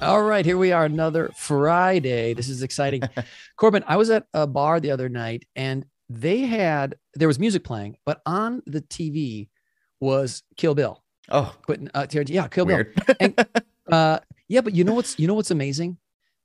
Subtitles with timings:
[0.00, 2.32] All right, here we are, another Friday.
[2.32, 3.02] This is exciting.
[3.56, 7.64] Corbin, I was at a bar the other night and they had there was music
[7.64, 9.48] playing, but on the TV
[10.00, 11.02] was Kill Bill.
[11.30, 12.30] Oh, Quentin uh, Tarantino.
[12.30, 12.94] Yeah, Kill weird.
[12.94, 13.16] Bill.
[13.20, 13.46] And,
[13.92, 15.98] uh, yeah, but you know what's you know what's amazing?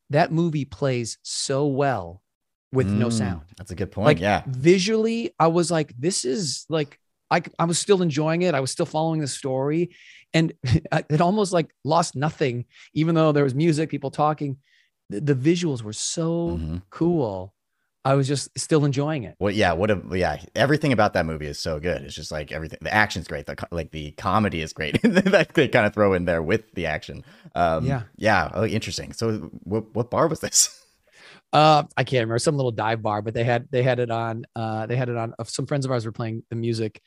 [0.10, 2.24] That movie plays so well
[2.72, 3.42] with no Mm, sound.
[3.58, 4.06] That's a good point.
[4.06, 4.42] Like yeah.
[4.48, 7.00] visually, I was like, this is like
[7.34, 8.54] I, I was still enjoying it.
[8.56, 9.90] I was still following the story,
[10.34, 10.54] and
[11.10, 14.58] it almost like lost nothing, even though there was music, people talking.
[15.10, 16.82] The, the visuals were so Mhm.
[16.90, 17.54] cool.
[18.06, 19.36] I was just still enjoying it.
[19.40, 19.72] Well, yeah.
[19.72, 20.36] What a yeah.
[20.56, 22.02] Everything about that movie is so good.
[22.02, 22.80] It's just like everything.
[22.82, 23.46] The action's great.
[23.46, 25.02] The like the comedy is great.
[25.04, 27.24] that they kind of throw in there with the action.
[27.56, 28.02] Um, Yeah.
[28.18, 28.52] Yeah.
[28.54, 29.14] Oh, interesting.
[29.14, 30.80] So, what what bar was this?
[31.54, 34.46] Uh, I can't remember some little dive bar, but they had they had it on.
[34.56, 35.34] Uh, they had it on.
[35.38, 37.02] Uh, some friends of ours were playing the music,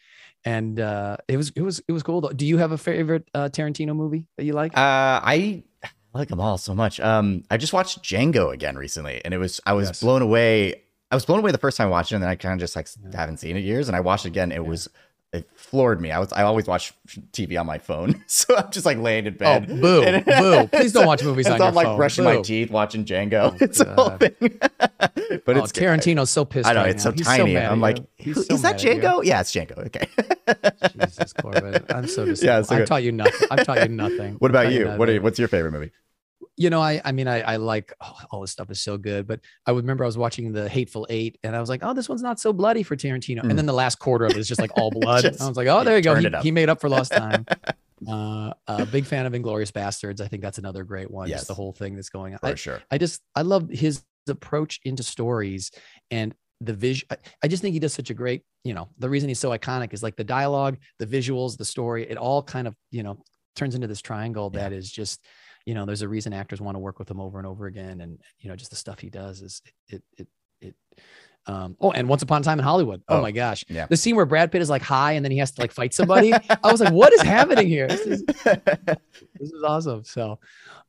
[0.45, 2.21] and uh, it was it was it was cool.
[2.21, 2.31] Though.
[2.31, 4.73] Do you have a favorite uh, Tarantino movie that you like?
[4.77, 7.01] Uh, I I like them all so much.
[7.01, 10.01] Um, I just watched Django again recently, and it was I was Yes.
[10.01, 10.83] blown away.
[11.11, 12.77] I was blown away the first time watching it, and then I kind of just
[12.77, 13.19] like Yeah.
[13.21, 13.89] haven't seen it years.
[13.89, 14.53] And I watched it again.
[14.53, 14.61] It Yeah.
[14.69, 14.89] was
[15.37, 16.11] it floored me.
[16.11, 16.93] I was I always watch
[17.33, 19.67] TV on my phone, so I'm just like laying in bed.
[19.71, 19.81] Oh, bed.
[19.81, 20.67] boo, And- boo!
[20.79, 21.97] Please don't watch movies so on your I'm like phone.
[21.97, 23.53] brushing my teeth, watching Django.
[23.53, 24.35] Oh, it's a whole thing.
[24.41, 26.69] but oh, it's Tarantino's so pissed.
[26.69, 27.11] I know right it's now.
[27.13, 27.55] so He's tiny.
[27.55, 28.07] mad I'm like, you.
[28.17, 28.91] He's "Who- so is that you.
[28.91, 29.25] Django?
[29.25, 29.79] Yeah, it's Django.
[29.87, 30.09] Okay.
[30.99, 32.43] Jesus, Corbin, I'm so disappointed.
[32.43, 33.49] Yeah, so I've taught you nothing.
[33.51, 34.35] I've taught you nothing.
[34.35, 34.89] what about taught you?
[34.89, 35.91] What are, what's your favorite movie?
[36.57, 39.27] You know, I I mean, I I like oh, all this stuff is so good,
[39.27, 42.09] but I remember I was watching the Hateful Eight, and I was like, oh, this
[42.09, 43.43] one's not so bloody for Tarantino.
[43.43, 43.51] Mm.
[43.51, 45.23] And then the last quarter of it is just like all blood.
[45.23, 46.15] Just- I was like, oh, there you go.
[46.15, 47.45] He, he made up for lost time.
[48.09, 50.21] uh, a big fan of Inglourious Basterds.
[50.21, 51.29] I think that's another great one.
[51.29, 51.41] Yes.
[51.41, 52.39] Just the whole thing that's going on.
[52.39, 52.83] For I, sure.
[52.91, 55.71] I just I love his approach into stories
[56.11, 57.07] and the vision.
[57.11, 59.51] I, I just think he does such a great, you know, the reason he's so
[59.51, 63.23] iconic is like the dialogue, the visuals, the story, it all kind of, you know,
[63.55, 64.61] turns into this triangle Yeah.
[64.61, 65.25] that is just,
[65.67, 68.01] you know, there's a reason actors want to work with him over and over again.
[68.01, 70.29] And, you know, just the stuff he does is it, it,
[70.63, 71.01] it, it
[71.49, 73.03] um, oh, and Once Upon a Time in Hollywood.
[73.09, 73.65] Oh, Oh, my gosh.
[73.69, 73.87] yeah.
[73.87, 75.93] The scene where Brad Pitt is like high and then he has to like fight
[75.95, 76.33] somebody.
[76.33, 77.87] I was like, what is happening here?
[77.87, 80.03] This is, this is awesome.
[80.05, 80.39] So,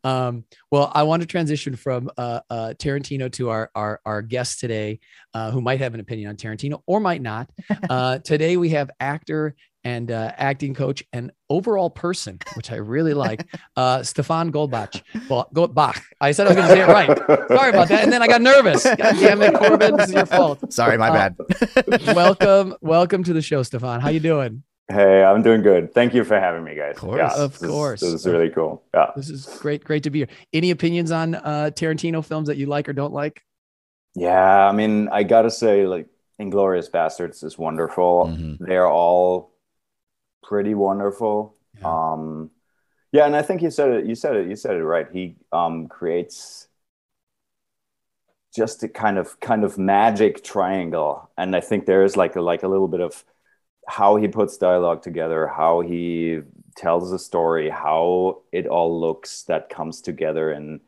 [0.04, 4.60] um, well, I want to transition from uh, uh, Tarantino to our our, our guest
[4.60, 5.00] today,
[5.34, 7.50] uh, who might have an opinion on Tarantino or might not.
[7.90, 9.56] Uh, today we have actor
[9.88, 15.02] and uh, acting coach and overall person, which I really like, uh, Stephan Goldbach.
[15.30, 16.02] Well, Goldbach.
[16.20, 17.48] I said I was going to say it right.
[17.48, 18.84] Sorry about that, and then I got nervous.
[18.84, 20.74] God damn it, Corbin, this is your fault.
[20.74, 22.16] Sorry, my Uh, bad.
[22.16, 24.02] Welcome, welcome to the show, Stephan.
[24.02, 24.64] How you doing?
[24.90, 25.94] Hey, I'm doing good.
[25.94, 26.96] Thank you for having me, guys.
[26.96, 27.18] Of course.
[27.20, 28.02] Yeah, Of this is- course.
[28.02, 28.84] This is really cool.
[28.94, 29.12] Yeah.
[29.16, 30.30] This is great, great to be here.
[30.54, 33.42] Any opinions on uh, Tarantino films that you like or don't like?
[34.16, 34.68] Yeah.
[34.68, 36.08] I mean, I got to say, like,
[36.42, 38.28] Inglourious Basterds is wonderful.
[38.34, 38.58] Mhm.
[38.60, 39.52] They're all
[40.48, 41.56] pretty wonderful.
[41.80, 42.12] Yeah.
[42.14, 42.52] Um,
[43.12, 43.26] yeah.
[43.26, 45.08] And I think you said it, you said it, you said it right.
[45.12, 46.68] He um, creates
[48.56, 51.30] just a kind of kind of magic triangle.
[51.38, 53.24] And I think there is like a, like a little bit of
[53.88, 56.40] how he puts dialogue together, how he
[56.76, 60.80] tells a story, how it all looks that comes together and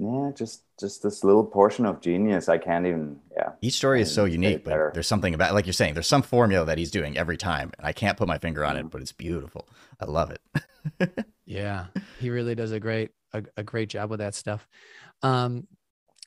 [0.00, 2.48] yeah, just just this little portion of genius.
[2.48, 3.50] I can't even yeah.
[3.60, 4.90] Each story is so unique, but better.
[4.94, 7.86] there's something about, like you're saying, there's some formula that he's doing every time, and
[7.86, 9.68] I can't put my finger on it, but it's beautiful.
[10.00, 10.40] I love it.
[11.44, 11.86] Yeah,
[12.20, 14.66] he really does a great a, a great job with that stuff.
[15.22, 15.66] Um,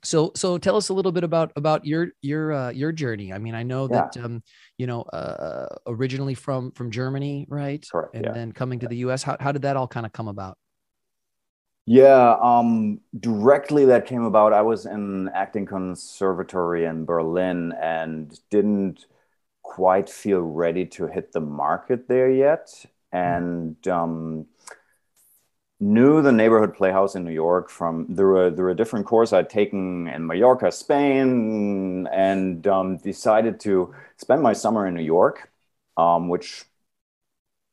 [0.04, 3.32] so so tell us a little bit about about your your uh, your journey.
[3.32, 4.10] I mean, I know Yeah.
[4.14, 4.44] that um,
[4.78, 7.84] you know uh, originally from from Germany, right?
[7.90, 8.34] Correct, And yeah.
[8.34, 9.24] then coming to the U.S.
[9.24, 10.58] How how did that all kind of come about?
[11.86, 14.54] Yeah, um, directly that came about.
[14.54, 19.06] I was in acting conservatory in Berlin and didn't
[19.64, 24.48] quite feel ready to hit the market there yet, and um,
[25.80, 29.50] knew the neighborhood playhouse in New York from through a, through a different course I'd
[29.50, 35.52] taken in Mallorca, Spain, and um, decided to spend my summer in New York,
[35.98, 36.66] um, which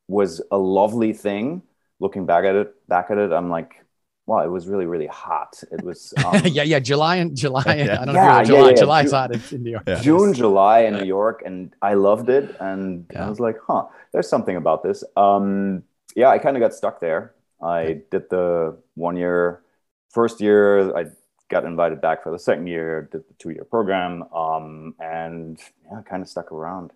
[0.09, 1.63] was a lovely thing.
[1.99, 3.85] Looking back at it, back at it, I'm like,
[4.31, 5.53] wow, it was really, really hot.
[5.73, 7.65] It was um, yeah, yeah, July and July.
[7.67, 8.01] and- Yeah.
[8.01, 8.71] I don't Yeah, know if you're yeah, July.
[8.71, 9.85] yeah, July's Ju- hot in, in New York.
[9.89, 10.01] Yeah.
[10.01, 12.47] June, July in New York, and I loved it.
[12.61, 13.27] And Yeah.
[13.27, 15.03] I was like, huh, there's something about this.
[15.17, 15.83] Um,
[16.15, 17.35] yeah, I kind of got stuck there.
[17.63, 19.63] I did the one year,
[20.11, 21.07] first year, I
[21.49, 25.59] got invited back for the second year, did the two year program, um, and
[25.91, 26.93] yeah, kind of stuck around.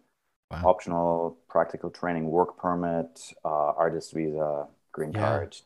[0.50, 0.62] Wow.
[0.72, 3.10] Optional practical training, work permit,
[3.44, 5.20] uh, artist visa, green Yeah.
[5.20, 5.56] card.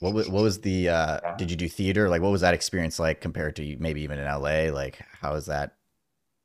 [0.00, 1.36] What was, what was the, uh, Yeah.
[1.36, 2.08] did you do theater?
[2.08, 4.70] Like, what was that experience like compared to maybe even in LA?
[4.70, 5.76] Like, how is that,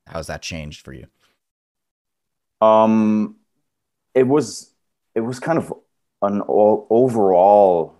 [0.08, 1.08] how's that changed for you?
[2.62, 3.36] Um,
[4.16, 4.72] it was
[5.16, 5.74] it was kind of
[6.22, 7.96] an overall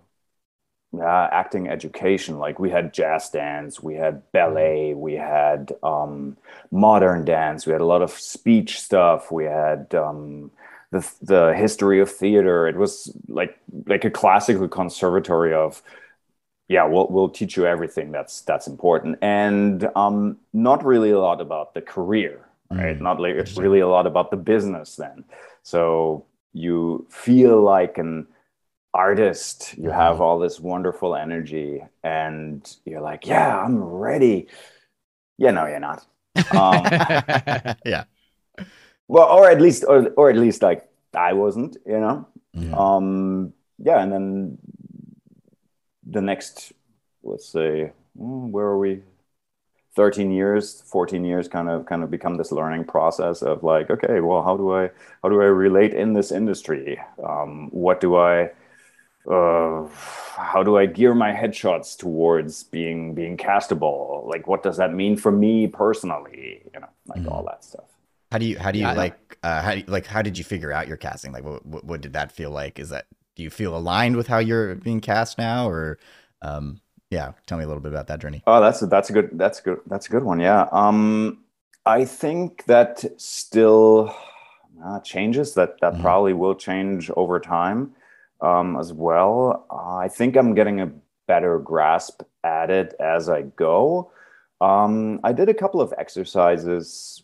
[0.98, 2.40] uh, acting education.
[2.40, 6.38] Like we had jazz dance, we had ballet, we had um,
[6.72, 10.52] modern dance, we had a lot of speech stuff, we had um,
[10.92, 12.68] the the history of theater.
[12.68, 15.82] It was like like a classical conservatory of
[16.68, 21.40] yeah, we'll we'll teach you everything that's that's important, and um, not really a lot
[21.42, 22.98] about the career, right?
[22.98, 25.24] Mm, not like it's really a lot about the business then.
[25.64, 28.28] So you feel like an
[28.94, 30.24] artist you have mm-hmm.
[30.24, 34.48] all this wonderful energy and you're like yeah i'm ready
[35.38, 36.06] yeah no you're not
[36.52, 38.06] um, yeah
[39.08, 42.76] well or at least or, or at least like i wasn't you know yeah.
[42.76, 44.58] um yeah and then
[46.06, 46.74] the next
[47.24, 49.02] let's say hmm, where are we
[49.96, 54.20] 13 years 14 years kind of kind of become this learning process of like okay
[54.20, 54.90] well how do i
[55.24, 58.50] how do i relate in this industry um, what do i
[59.30, 59.86] uh,
[60.38, 64.26] how do I gear my headshots towards being being castable?
[64.26, 66.62] Like, what does that mean for me personally?
[66.74, 67.32] You know, like mm.
[67.32, 67.97] all that stuff.
[68.32, 70.38] How do you how do you yeah, like uh, how do you, like how did
[70.38, 71.32] you figure out your casting?
[71.32, 72.80] Like, what, what, what did that feel like?
[72.80, 75.98] Is that do you feel aligned with how you're being cast now, or
[76.42, 78.44] um, yeah, tell me a little bit about that journey.
[78.48, 80.40] Oh, that's a, that's a good that's a good that's a good one.
[80.40, 81.44] Yeah, um,
[81.86, 84.14] I think that still
[84.84, 85.54] uh, changes.
[85.54, 86.02] That that mm.
[86.02, 87.94] probably will change over time
[88.42, 89.66] um, as well.
[89.70, 90.92] Uh, I think I'm getting a
[91.28, 94.12] better grasp at it as I go.
[94.60, 97.22] Um, I did a couple of exercises,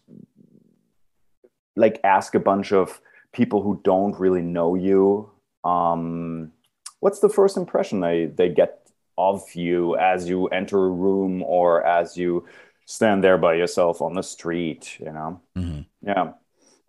[1.76, 5.32] like ask a bunch of people who don't really know you.
[5.64, 6.52] Um,
[7.00, 8.80] what's the first impression they, they get
[9.18, 12.46] of you as you enter a room or as you
[12.86, 15.42] stand there by yourself on the street, you know?
[15.58, 15.82] Mm-hmm.
[16.08, 16.34] Yeah.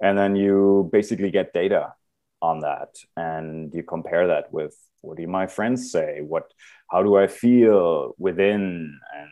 [0.00, 1.94] And then you basically get data
[2.42, 6.52] on that and you compare that with what do my friends say what
[6.90, 9.30] how do i feel within and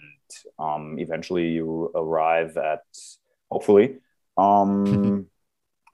[0.58, 2.84] um, eventually you arrive at
[3.50, 3.96] hopefully
[4.38, 5.28] um,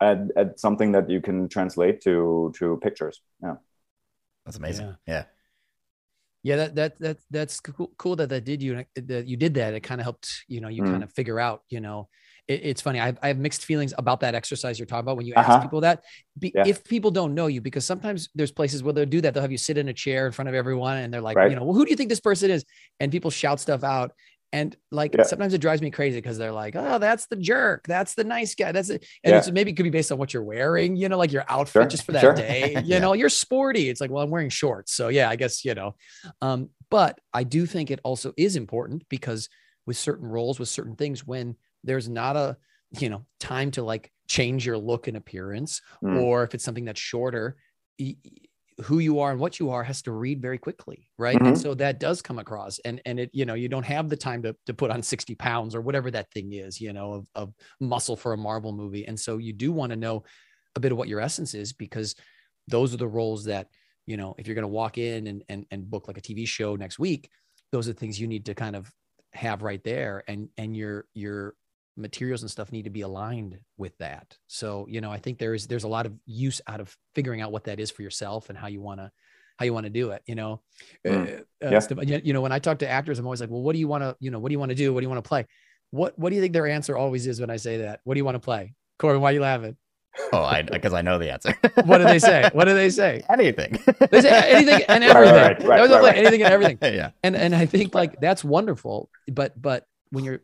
[0.00, 3.56] at, at something that you can translate to to pictures yeah
[4.44, 5.24] that's amazing yeah, yeah.
[6.44, 9.74] Yeah, that that that that's cool, cool that that did you that you did that.
[9.74, 10.90] It kind of helped you know you mm.
[10.92, 12.08] kind of figure out you know
[12.48, 12.98] it, it's funny.
[12.98, 15.48] I have, I have, mixed feelings about that exercise you're talking about when you ask
[15.48, 15.60] uh-huh.
[15.60, 16.02] people that.
[16.38, 16.64] Be, yeah.
[16.66, 19.34] If people don't know you, because sometimes there's places where they'll do that.
[19.34, 21.50] They'll have you sit in a chair in front of everyone, and they're like, right.
[21.50, 22.64] you know, well, who do you think this person is?
[22.98, 24.12] And people shout stuff out.
[24.52, 25.24] And like yeah.
[25.24, 27.86] sometimes it drives me crazy because they're like, oh, that's the jerk.
[27.86, 28.72] That's the nice guy.
[28.72, 29.06] That's it.
[29.22, 29.38] And yeah.
[29.38, 31.82] it's maybe it could be based on what you're wearing, you know, like your outfit
[31.82, 31.86] sure.
[31.86, 32.34] just for that sure.
[32.34, 32.74] day.
[32.88, 32.98] You yeah.
[33.00, 33.88] know, you're sporty.
[33.88, 34.94] It's like, well, I'm wearing shorts.
[34.94, 35.94] So yeah, I guess, you know.
[36.40, 39.48] Um, but I do think it also is important because
[39.86, 42.56] with certain roles, with certain things, when there's not a
[42.98, 46.20] you know time to like change your look and appearance mm.
[46.22, 47.56] or if it's something that's shorter
[48.82, 51.36] who you are and what you are has to read very quickly right?
[51.36, 51.46] Mm-hmm.
[51.46, 52.78] and so that does come across.
[52.84, 55.34] And and it you know you don't have the time to, to put on 60
[55.34, 59.06] pounds or whatever that thing is you know of, of muscle for a marvel movie.
[59.06, 60.24] And so you do want to know
[60.76, 62.14] a bit of what your essence is because
[62.68, 63.68] those are the roles that
[64.06, 66.46] you know if you're going to walk in and, and and book like a tv
[66.46, 67.30] show next week
[67.72, 68.90] those are things you need to kind of
[69.32, 70.24] have right there.
[70.28, 71.54] And and your your
[71.98, 74.36] materials and stuff need to be aligned with that.
[74.46, 77.40] So, you know, I think there is there's a lot of use out of figuring
[77.40, 79.10] out what that is for yourself and how you want to
[79.58, 80.60] how you want to do it, you know.
[81.04, 81.40] Mm.
[81.62, 82.20] Uh, yeah.
[82.22, 84.04] you know, when I talk to actors, I'm always like, "Well, what do you want
[84.04, 84.94] to, you know, what do you want to do?
[84.94, 85.46] What do you want to play?"
[85.90, 88.00] What what do you think their answer always is when I say that?
[88.04, 88.74] What do you want to play?
[88.98, 89.76] Corbin, why are you laughing?
[90.32, 91.56] Oh, I because I know the answer.
[91.84, 92.50] what do they say?
[92.52, 93.22] What do they say?
[93.30, 93.78] Anything.
[94.10, 95.34] they say anything and everything.
[95.34, 96.78] Right, right, right, right, anything and everything.
[96.94, 97.12] yeah.
[97.22, 99.10] And and I think like that's wonderful.
[99.30, 100.40] But but when you're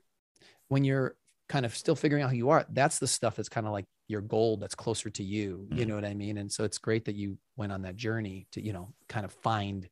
[0.68, 1.16] when you're
[1.48, 3.84] kind of still figuring out who you are that's the stuff that's kind of like
[4.08, 6.38] your goal that's closer to you you know what i mean?
[6.38, 9.32] And so it's great that you went on that journey to you know kind of
[9.32, 9.88] find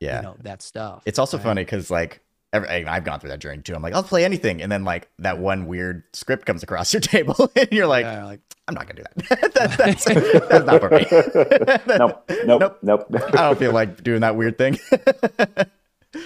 [0.00, 0.16] yeah.
[0.16, 1.44] you know that stuff it's also right?
[1.44, 2.20] funny because like
[2.52, 3.74] every, i've gone through that journey too.
[3.74, 7.00] I'm like i'll play anything and then like that one weird script comes across your
[7.00, 10.80] table and you're like, yeah, like i'm not gonna do that, that that's, that's not
[10.80, 11.96] for me.
[11.98, 13.06] Nope, nope nope.
[13.10, 13.22] nope.
[13.34, 14.78] I don't feel like doing that weird thing.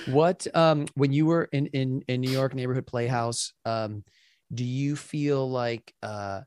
[0.06, 4.04] What um when you were in in in new york neighborhood playhouse um
[4.52, 6.40] do you feel like uh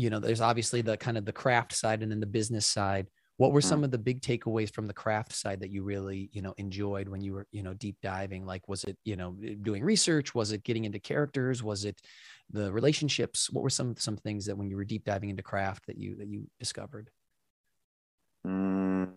[0.00, 3.08] you know there's obviously the kind of the craft side and then the business side.
[3.36, 3.84] What were some mm.
[3.84, 7.20] of the big takeaways from the craft side that you really you know enjoyed when
[7.20, 8.46] you were you know deep diving?
[8.46, 10.34] Like was it you know doing research?
[10.34, 11.62] Was it getting into characters?
[11.62, 12.00] Was it
[12.50, 13.50] the relationships?
[13.50, 16.16] What were some some things that when you were deep diving into craft that you
[16.16, 17.10] that you discovered?
[18.46, 19.10] Mm,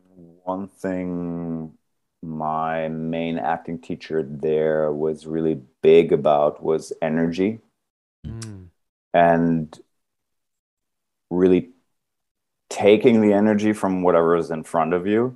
[0.44, 1.78] one thing
[2.22, 7.60] my main acting teacher there was really big about was energy.
[9.14, 9.80] And
[11.30, 11.70] really
[12.70, 15.36] taking the energy from whatever is in front of you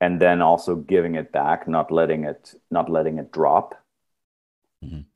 [0.00, 3.74] and then also giving it back, not letting it not letting it drop,
[4.84, 5.06] Mhm.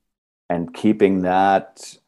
[0.51, 1.99] and keeping that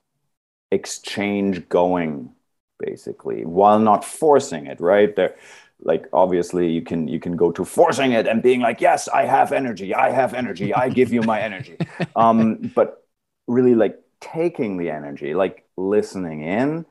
[0.73, 2.35] exchange going,
[2.81, 4.81] basically, while not forcing it.
[4.81, 5.37] Right there,
[5.81, 9.25] like obviously you can you can go to forcing it and being like, yes, I
[9.27, 11.77] have energy, I have energy, I give you my energy,
[12.17, 13.07] um, but
[13.47, 14.01] really like
[14.33, 16.87] taking the energy, like listening in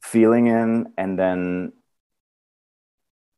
[0.00, 1.72] feeling in and then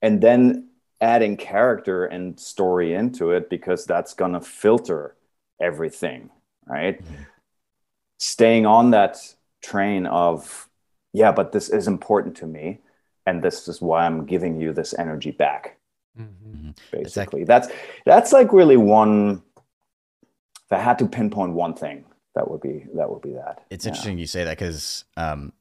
[0.00, 0.68] and then
[1.00, 5.16] adding character and story into it because that's going to filter
[5.60, 6.30] everything
[6.66, 7.26] right Mhm.
[8.18, 9.18] staying on that
[9.60, 10.68] train of
[11.12, 12.78] yeah but this is important to me
[13.26, 15.76] and this is why i'm giving you this energy back
[16.16, 16.74] Mhm.
[16.92, 17.68] basically that's
[18.04, 19.42] that's like really one
[20.64, 23.84] if i had to pinpoint one thing that would be that would be that It's
[23.84, 23.90] Yeah.
[23.90, 25.52] interesting you say that because um,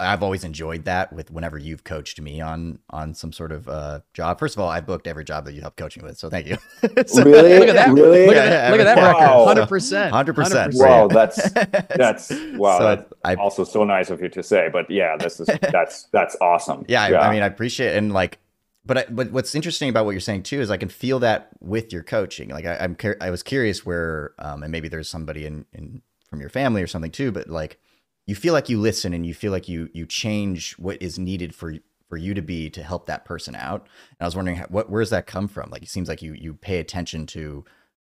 [0.00, 4.00] I've always enjoyed that with whenever you've coached me on on some sort of uh,
[4.14, 4.38] job.
[4.38, 6.46] First of all, I booked every job that you helped coach me with, so thank
[6.46, 6.56] you.
[7.06, 7.58] So- Really?
[7.58, 7.92] Look at that!
[7.92, 8.26] Really?
[8.26, 8.64] Look at that!
[8.64, 9.44] yeah, Look at that Wow.
[9.44, 9.46] record!
[9.46, 10.14] Hundred percent.
[10.74, 10.82] 100%.
[10.82, 11.50] wow that's
[11.96, 15.38] that's wow So that's I, also so nice of you to say but yeah this
[15.40, 17.96] is that's that's awesome yeah, I, I mean, I appreciate it.
[17.98, 18.38] And like,
[18.86, 21.50] but I, but what's interesting about what you're saying too is I can feel that
[21.60, 22.50] with your coaching.
[22.50, 26.40] Like, I, I'm I was curious where, um, and maybe there's somebody in in from
[26.40, 27.78] your family or something too, but like,
[28.26, 31.54] you feel like you listen and you feel like you you change what is needed
[31.54, 31.74] for
[32.08, 33.82] for you to be to help that person out.
[34.10, 35.70] And I was wondering how, what where's that come from?
[35.70, 37.64] Like, it seems like you you pay attention to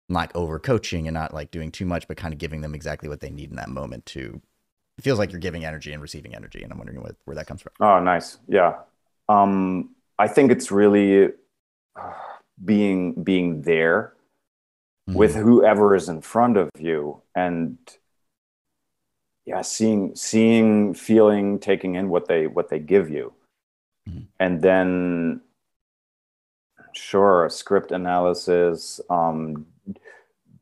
[0.08, 3.08] not over coaching and not like doing too much, but kind of giving them exactly
[3.08, 4.40] what they need in that moment to.
[4.98, 7.46] It feels like you're giving energy and receiving energy, and I'm wondering what, where that
[7.46, 7.72] comes from.
[7.80, 8.74] oh nice yeah
[9.28, 11.32] um i think it's really
[11.96, 12.12] uh,
[12.64, 14.12] being being there
[15.08, 15.42] with Mm-hmm.
[15.48, 17.78] whoever is in front of you and
[19.44, 23.32] yeah seeing seeing feeling taking in what they what they give you
[24.08, 24.26] Mhm.
[24.40, 25.40] and then
[26.92, 29.66] sure script analysis um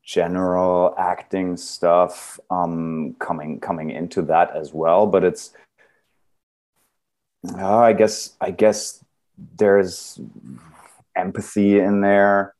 [0.03, 5.53] general acting stuff um coming coming into that as well but it's
[7.57, 9.03] uh, i guess i guess
[9.57, 10.19] there's
[11.15, 12.53] empathy in there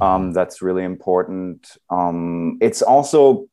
[0.00, 1.76] um, that's really important.
[1.90, 3.46] Um, it's also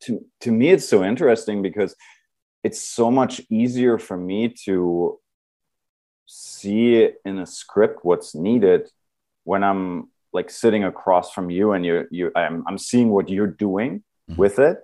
[0.00, 1.94] to to me, it's so interesting because
[2.62, 5.18] it's so much easier for me to
[6.26, 8.88] see in a script what's needed
[9.44, 13.46] when I'm like sitting across from you and you you I'm I'm seeing what you're
[13.46, 14.38] doing Mhm.
[14.38, 14.78] with it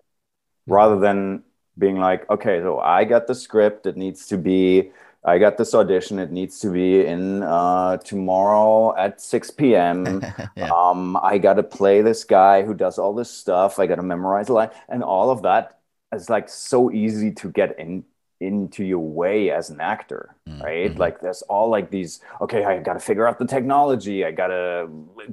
[0.66, 1.44] rather than
[1.78, 5.74] being like okay so I got the script it needs to be I got this
[5.74, 10.22] audition it needs to be in uh, tomorrow at 6 p.m
[10.56, 10.70] yeah.
[10.70, 13.78] um, I got to play this guy who does all this stuff.
[13.78, 15.78] I got to memorize a line, and all of that
[16.12, 18.04] is like so easy to get in
[18.40, 20.94] into your way as an actor, Mm, right?
[20.94, 20.98] mhm.
[20.98, 22.20] Like there's all like these.
[22.40, 24.24] Okay, I got to figure out the technology.
[24.24, 24.88] I got to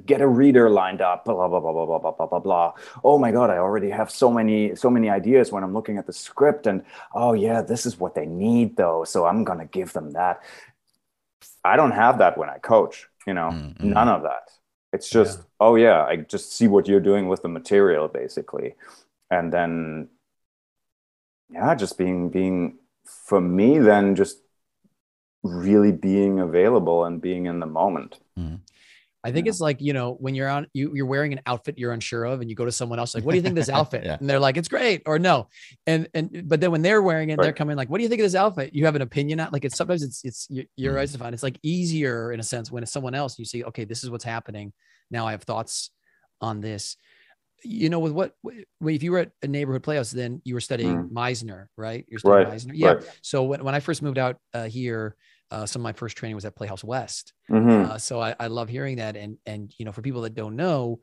[0.06, 1.24] get a reader lined up.
[1.24, 2.72] Blah blah blah blah blah blah blah blah blah.
[3.02, 6.06] Oh my god, I already have so many so many ideas when I'm looking at
[6.06, 6.84] the script, and
[7.14, 9.04] oh yeah, this is what they need though.
[9.04, 10.42] So I'm gonna give them that.
[11.64, 13.08] I don't have that when I coach.
[13.26, 13.92] You know, Mm, mhm.
[13.94, 14.50] none of that.
[14.92, 18.74] It's just, oh yeah, I just see what you're doing with the material basically.
[19.30, 20.08] And then
[21.50, 22.78] yeah, just being being
[23.26, 24.38] for me then just
[25.42, 28.18] really being available and being in the moment.
[29.24, 29.50] I think Yeah.
[29.50, 32.40] it's like you know when you're on you you're wearing an outfit you're unsure of,
[32.40, 34.16] and you go to someone else like, "What do you think of this outfit?" Yeah.
[34.18, 35.48] And they're like, "It's great," or "No,"
[35.88, 38.20] and and but then when they're wearing it, they're coming like, "What do you think
[38.20, 41.00] of this outfit?" You have an opinion on like it's sometimes it's it's your, Mhm.
[41.00, 41.34] eyes to find.
[41.34, 43.38] It's like easier in a sense when it's someone else.
[43.40, 44.72] You see, okay, this is what's happening.
[45.10, 45.90] Now I have thoughts
[46.40, 46.96] on this.
[47.64, 48.34] You know, with what
[48.82, 52.04] if you were at a neighborhood playhouse, then you were studying Meisner, right?
[52.08, 52.92] You're studying Right, Meisner, yeah.
[52.92, 53.18] right.
[53.22, 55.16] So when, when I first moved out uh, here,
[55.50, 57.32] uh, some of my first training was at Playhouse West.
[57.50, 57.84] Mhm.
[57.84, 59.16] Uh, so I, I love hearing that.
[59.16, 61.00] And, and, you know, for people that don't know,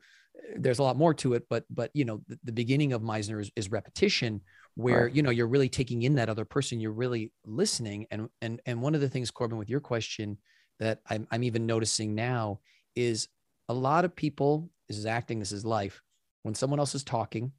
[0.56, 3.40] there's a lot more to it, but, but, you know, the, the beginning of Meisner
[3.40, 4.40] is, is repetition
[4.76, 5.14] where, Right.
[5.14, 8.06] you know, you're really taking in that other person, you're really listening.
[8.10, 10.38] And, and, and one of the things, Corbin, with your question
[10.78, 12.60] that I'm, I'm even noticing now
[12.94, 13.28] is
[13.68, 16.02] a lot of people, this is acting, this is life.
[16.46, 17.50] When someone else is talking,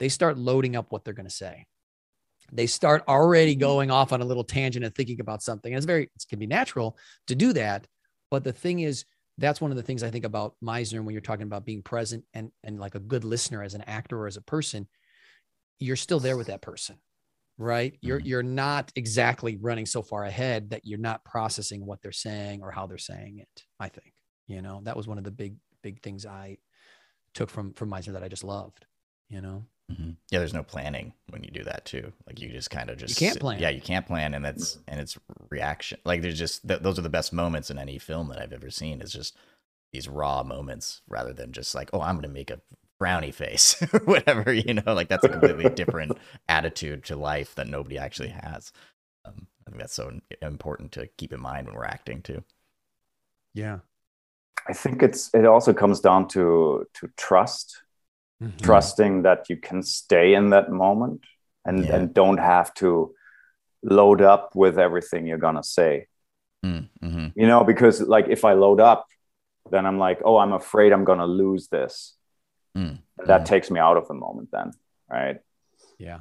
[0.00, 1.66] they start loading up what they're going to say.
[2.52, 5.72] They start already going off on a little tangent and thinking about something.
[5.72, 6.98] And it's very, it can be natural
[7.28, 7.86] to do that.
[8.32, 9.04] But the thing is,
[9.38, 12.24] that's one of the things I think about Meisner when you're talking about being present
[12.34, 14.88] and, and like a good listener as an actor or as a person,
[15.78, 16.96] you're still there with that person,
[17.56, 17.96] right?
[18.00, 18.26] You're, Mhm.
[18.26, 22.72] you're not exactly running so far ahead that you're not processing what they're saying or
[22.72, 23.62] how they're saying it.
[23.78, 24.12] I think,
[24.48, 26.58] you know, that was one of the big, big things I
[27.34, 28.86] took from, from Meisner that I just loved,
[29.28, 29.64] you know?
[29.92, 30.10] Mm-hmm.
[30.30, 32.12] Yeah, there's no planning when you do that too.
[32.26, 33.60] Like you just kind of just you can't plan.
[33.60, 35.18] Yeah, you can't plan, and that's and it's
[35.50, 35.98] reaction.
[36.04, 38.70] Like there's just th- those are the best moments in any film that I've ever
[38.70, 39.02] seen.
[39.02, 39.36] Is just
[39.92, 42.62] these raw moments rather than just like, oh, I'm gonna make a
[42.98, 44.54] brownie face or whatever.
[44.54, 46.16] You know, like that's a completely different
[46.48, 48.72] attitude to life that nobody actually has.
[49.26, 52.42] Um, I think that's so important to keep in mind when we're acting too.
[53.52, 53.80] Yeah,
[54.68, 57.84] I think it's it also comes down to to trust
[58.42, 58.56] mm-hmm.
[58.58, 61.22] trusting that you can stay in that moment
[61.64, 61.96] and yeah.
[61.96, 63.14] and don't have to
[63.82, 66.06] load up with everything you're gonna say
[66.64, 67.28] mm-hmm.
[67.34, 69.06] you know because like if i load up
[69.70, 72.14] then i'm like oh i'm afraid i'm gonna lose this
[72.76, 72.96] mm-hmm.
[73.26, 74.70] that takes me out of the moment then
[75.10, 75.40] right
[75.98, 76.20] yeah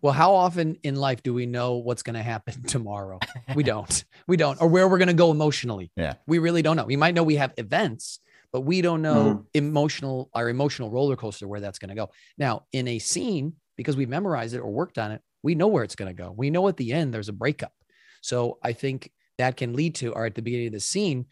[0.00, 3.18] well, how often in life do we know what's going to happen tomorrow?
[3.54, 4.04] we don't.
[4.26, 4.60] We don't.
[4.60, 5.90] Or where we're going to go emotionally.
[5.96, 6.14] Yeah.
[6.26, 6.84] We really don't know.
[6.84, 8.20] We might know we have events,
[8.52, 9.40] but we don't know mm-hmm.
[9.54, 12.10] emotional our emotional roller coaster where that's going to go.
[12.36, 15.84] Now, in a scene, because we've memorized it or worked on it, we know where
[15.84, 16.34] it's going to go.
[16.36, 17.72] We know at the end there's a breakup.
[18.20, 21.26] So I think that can lead to, or at the beginning of the scene,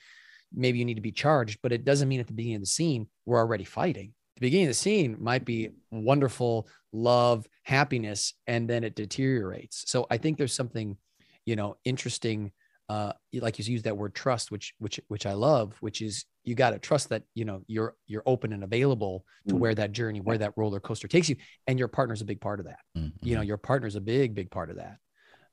[0.54, 2.66] maybe you need to be charged, but it doesn't mean at the beginning of the
[2.66, 4.12] scene we're already fighting.
[4.36, 9.84] The beginning of the scene might be wonderful love, happiness, and then it deteriorates.
[9.90, 10.96] So I think there's something,
[11.44, 12.52] you know, interesting
[12.88, 16.54] uh, like you use that word trust, which which which I love, which is you
[16.54, 19.60] got to trust that you know you're you're open and available to mm-hmm.
[19.60, 21.36] where that journey, where that roller coaster takes you,
[21.66, 22.78] and your partner's a big part of that.
[22.96, 23.26] Mm-hmm.
[23.26, 24.98] You know, your partner's a big big part of that.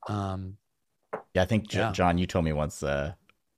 [0.08, 0.56] Um,
[1.34, 1.90] yeah, I think yeah.
[1.90, 3.14] John, you told me once uh,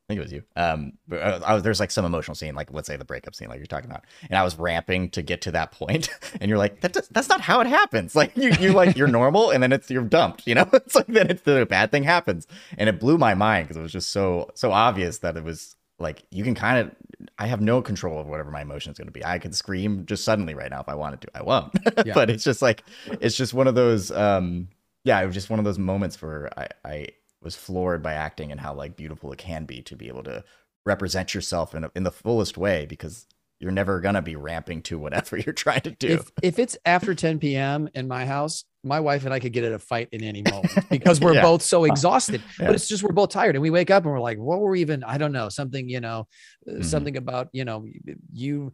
[0.08, 0.44] I think it was you.
[0.54, 3.48] Um, uh, I was, there's like some emotional scene, like let's say the breakup scene,
[3.48, 6.08] like you're talking about, and I was ramping to get to that point,
[6.40, 8.14] and you're like, that does, that's not how it happens.
[8.26, 10.46] Like you, you like you're normal, and then it's you're dumped.
[10.46, 12.46] You know, it's like then it's the bad thing happens,
[12.78, 15.74] and it blew my mind because it was just so so obvious that it was
[15.98, 19.08] like you can kind of I have no control of whatever my emotion is going
[19.08, 19.24] to be.
[19.24, 21.28] I could scream just suddenly right now if I wanted to.
[21.34, 21.74] I won't.
[22.06, 22.14] Yeah.
[22.14, 22.84] but it's just like
[23.20, 24.68] it's just one of those um
[25.04, 27.08] yeah, it was just one of those moments where I I
[27.46, 30.42] was floored by acting and how like beautiful it can be to be able to
[30.84, 33.24] represent yourself in a, in the fullest way because
[33.58, 36.08] you're never gonna be ramping to whatever you're trying to do.
[36.08, 37.88] If, if it's after 10 p.m.
[37.94, 40.88] in my house, my wife and I could get in a fight in any moment
[40.88, 41.42] because we're yeah.
[41.42, 42.40] both so exhausted.
[42.58, 42.66] Yeah.
[42.66, 44.70] But it's just we're both tired, and we wake up and we're like, "What were
[44.70, 45.02] we even?
[45.02, 45.48] I don't know.
[45.48, 46.28] Something, you know,
[46.66, 46.82] uh, mm-hmm.
[46.82, 47.84] something about you know
[48.32, 48.72] you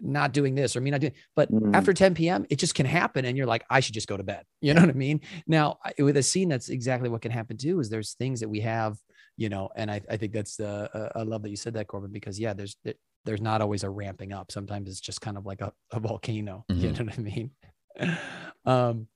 [0.00, 1.74] not doing this or me not doing." But mm-hmm.
[1.74, 4.24] after 10 p.m., it just can happen, and you're like, "I should just go to
[4.24, 5.20] bed." You know what I mean?
[5.46, 7.78] Now, with a scene, that's exactly what can happen too.
[7.80, 8.96] Is there's things that we have
[9.38, 11.86] you know and i, I think that's the uh, i love that you said that
[11.86, 12.76] corbin because yeah there's
[13.24, 14.50] there's not always a ramping up.
[14.50, 16.64] Sometimes it's just kind of like a, a volcano.
[16.72, 16.80] Mm-hmm.
[16.80, 17.50] You know what I mean?
[18.64, 19.06] um,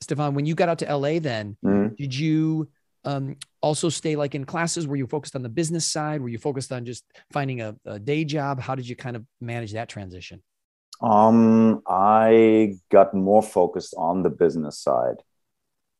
[0.00, 1.94] Stephan, when you got out to LA, then mm-hmm.
[1.94, 2.68] did you
[3.04, 4.86] um, also stay like in classes?
[4.86, 6.20] Were you focused on the business side?
[6.20, 8.60] Were you focused on just finding a, a day job?
[8.60, 10.42] How did you kind of manage that transition?
[11.00, 15.16] Um, I got more focused on the business side.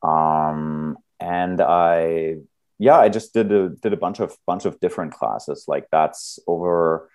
[0.02, 2.36] Um, and I,
[2.78, 5.64] yeah, I just did a, did a bunch of, bunch of different classes.
[5.66, 7.10] Like that's over,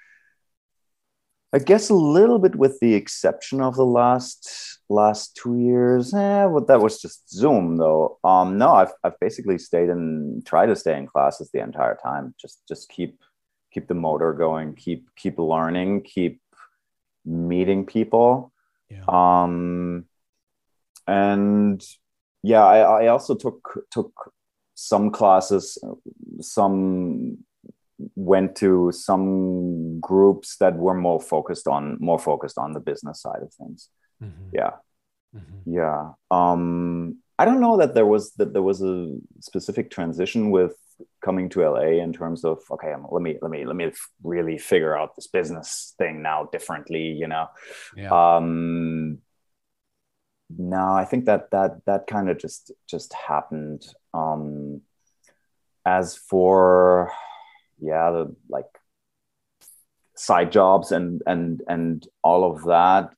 [1.54, 6.14] I guess a little bit with the exception of the last last two years.
[6.14, 8.20] Eh, well, that was just Zoom though.
[8.24, 12.36] Um, no, I've I've basically stayed and tried to stay in classes the entire time.
[12.40, 13.22] Just just keep
[13.72, 16.42] keep the motor going, keep keep learning, keep
[17.26, 18.52] meeting people.
[18.90, 19.04] Yeah.
[19.08, 20.06] Um,
[21.08, 21.84] and
[22.44, 24.34] yeah, I, I also took took
[24.76, 25.78] some classes,
[26.42, 27.40] some
[28.16, 33.42] went to some groups that were more focused on more focused on the business side
[33.42, 33.90] of things
[34.24, 34.50] mm-hmm.
[34.54, 34.72] yeah
[35.36, 35.74] mm-hmm.
[35.74, 40.76] yeah um i don't know that there was that there was a specific transition with
[41.24, 43.92] coming to la in terms of okay let me let me let me
[44.24, 47.48] really figure out this business thing now differently you know
[47.96, 48.36] yeah.
[48.36, 49.20] um
[50.58, 54.82] no i think that that that kind of just just happened um
[55.86, 57.12] as for
[57.80, 58.66] yeah the like
[60.16, 63.14] side jobs and and and all of that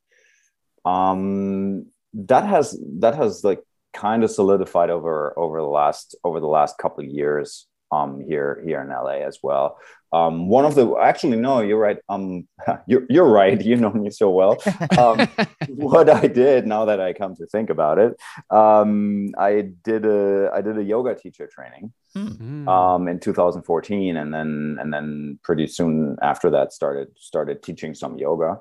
[0.85, 3.61] um that has that has like
[3.93, 8.61] kind of solidified over over the last over the last couple of years um here
[8.65, 9.79] here in LA as well
[10.11, 11.97] um, one of the actually no, you're right.
[12.09, 12.47] Um,
[12.87, 13.61] you're you're right.
[13.61, 14.57] You know me so well.
[14.97, 15.27] Um,
[15.67, 18.19] what I did now that I come to think about it,
[18.49, 22.67] um, I did a I did a yoga teacher training mm-hmm.
[22.67, 28.17] um, in 2014, and then and then pretty soon after that started started teaching some
[28.17, 28.59] yoga,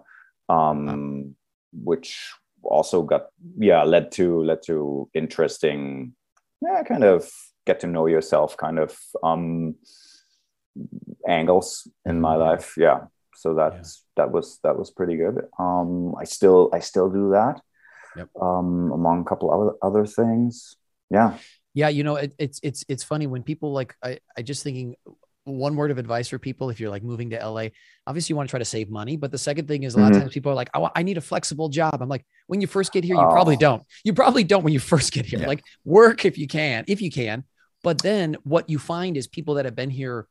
[0.49, 1.35] um,
[1.73, 2.33] which
[2.63, 3.27] also got
[3.59, 6.13] yeah led to led to interesting
[6.61, 7.31] yeah kind of
[7.65, 9.77] get to know yourself kind of um
[11.27, 12.75] angles in my life.
[12.77, 13.07] Yeah.
[13.35, 14.25] So that's yeah.
[14.25, 15.47] that was that was pretty good.
[15.59, 17.61] Um, I still I still do that.
[18.17, 18.31] Yep.
[18.41, 20.77] um, among a couple other other things.
[21.11, 21.37] Yeah.
[21.79, 24.97] Yeah, you know, it, it's it's it's funny when people like I I just thinking
[25.45, 27.67] one word of advice for people if you're like moving to LA.
[28.09, 30.11] Obviously, you want to try to save money, but the second thing is a lot
[30.11, 30.17] Mhm.
[30.17, 32.67] of times people are like, "Oh, I need a flexible job." I'm like, when you
[32.67, 33.61] first get here, you probably Oh.
[33.61, 33.83] don't.
[34.03, 35.39] You probably don't when you first get here.
[35.39, 35.47] Yeah.
[35.47, 37.45] Like, work if you can, if you can.
[37.85, 40.27] But then what you find is people that have been here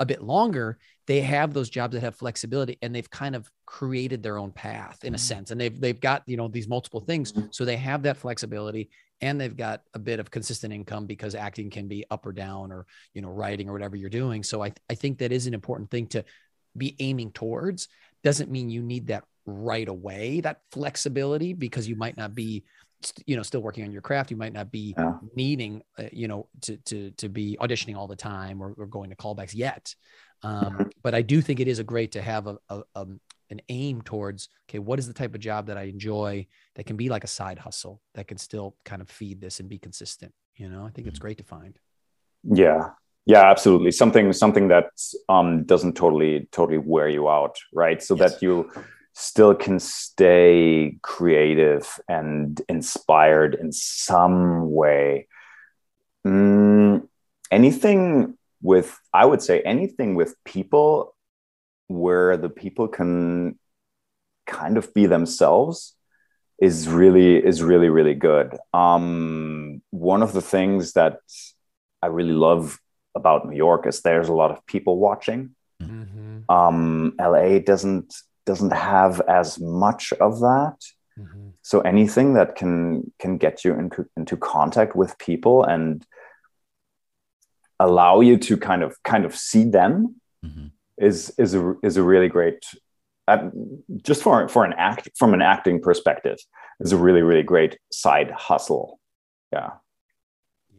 [0.00, 4.22] a bit longer, they have those jobs that have flexibility and they've kind of created
[4.24, 5.20] their own path in a Mhm.
[5.20, 5.50] sense.
[5.52, 7.32] And they've they've got, you know, these multiple things.
[7.32, 7.54] Mhm.
[7.54, 11.70] So they have that flexibility and they've got a bit of consistent income because acting
[11.70, 14.42] can be up or down or, you know, writing or whatever you're doing.
[14.42, 16.24] So I I think that is an important thing to
[16.76, 17.88] be aiming towards.
[18.22, 22.64] Doesn't mean you need that right away, that flexibility, because you might not be
[23.26, 25.12] you know still working on your craft you might not be Yeah.
[25.36, 29.10] needing uh, you know to to to be auditioning all the time or, or going
[29.10, 29.94] to callbacks yet
[30.42, 33.06] um, but i do think it is a great to have a, a
[33.50, 36.96] an aim towards okay what is the type of job that i enjoy that can
[36.96, 40.32] be like a side hustle that can still kind of feed this and be consistent
[40.56, 41.78] you know i think it's great to find
[42.44, 42.90] Yeah.
[43.26, 43.90] Yeah, absolutely.
[43.92, 44.86] Something something that
[45.28, 48.02] um doesn't totally totally wear you out, right?
[48.02, 48.20] So Yes.
[48.32, 48.70] that you
[49.12, 55.26] still can stay creative and inspired in some way.
[56.26, 57.06] Mm,
[57.50, 61.14] anything with I would say anything with people
[61.88, 63.58] where the people can
[64.46, 65.94] kind of be themselves
[66.60, 68.56] is really is really really good.
[68.72, 71.18] Um one of the things that
[72.02, 72.78] I really love
[73.14, 75.54] about New York is there's a lot of people watching.
[75.82, 76.38] mm-hmm.
[76.48, 78.14] Um, LA doesn't
[78.46, 80.78] doesn't have as much of that.
[81.18, 81.48] Mm-hmm.
[81.62, 86.06] So anything that can can get you into into contact with people and
[87.78, 90.70] allow you to kind of kind of see them Mhm.
[91.00, 92.64] Is is a is a really great
[93.28, 93.50] uh,
[94.02, 96.38] just for for an act from an acting perspective
[96.80, 98.98] is a really really great side hustle.
[99.52, 99.70] Yeah.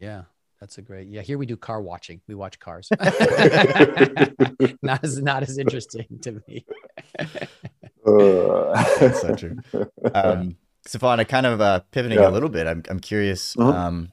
[0.00, 0.22] yeah
[0.60, 2.88] that's a great yeah here we do car watching we watch cars
[4.82, 6.64] not as not as interesting to me
[8.04, 9.56] That's so true.
[10.14, 10.56] Um,
[10.86, 12.28] Stephan, kind of uh, pivoting Yeah.
[12.28, 12.66] a little bit.
[12.66, 13.54] I'm I'm curious.
[13.56, 13.74] Mhm.
[13.74, 14.12] Um,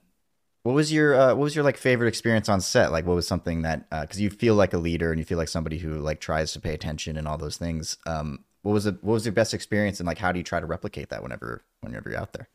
[0.67, 2.91] what was your uh, what was your like favorite experience on set?
[2.91, 5.47] Like, what was something that because you feel like a leader and you feel like
[5.47, 7.95] somebody who like tries to pay attention and all those things.
[8.05, 9.01] Um, what was it?
[9.01, 11.63] What was your best experience and like how do you try to replicate that whenever
[11.79, 12.49] whenever you're out there?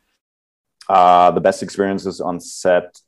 [0.90, 3.00] Uh, the best experiences on set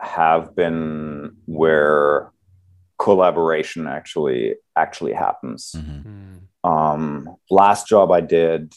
[0.00, 2.30] have been where
[2.98, 5.74] collaboration actually actually happens.
[5.76, 6.02] Mhm.
[6.02, 6.70] Hmm.
[6.70, 8.72] Um, last job I did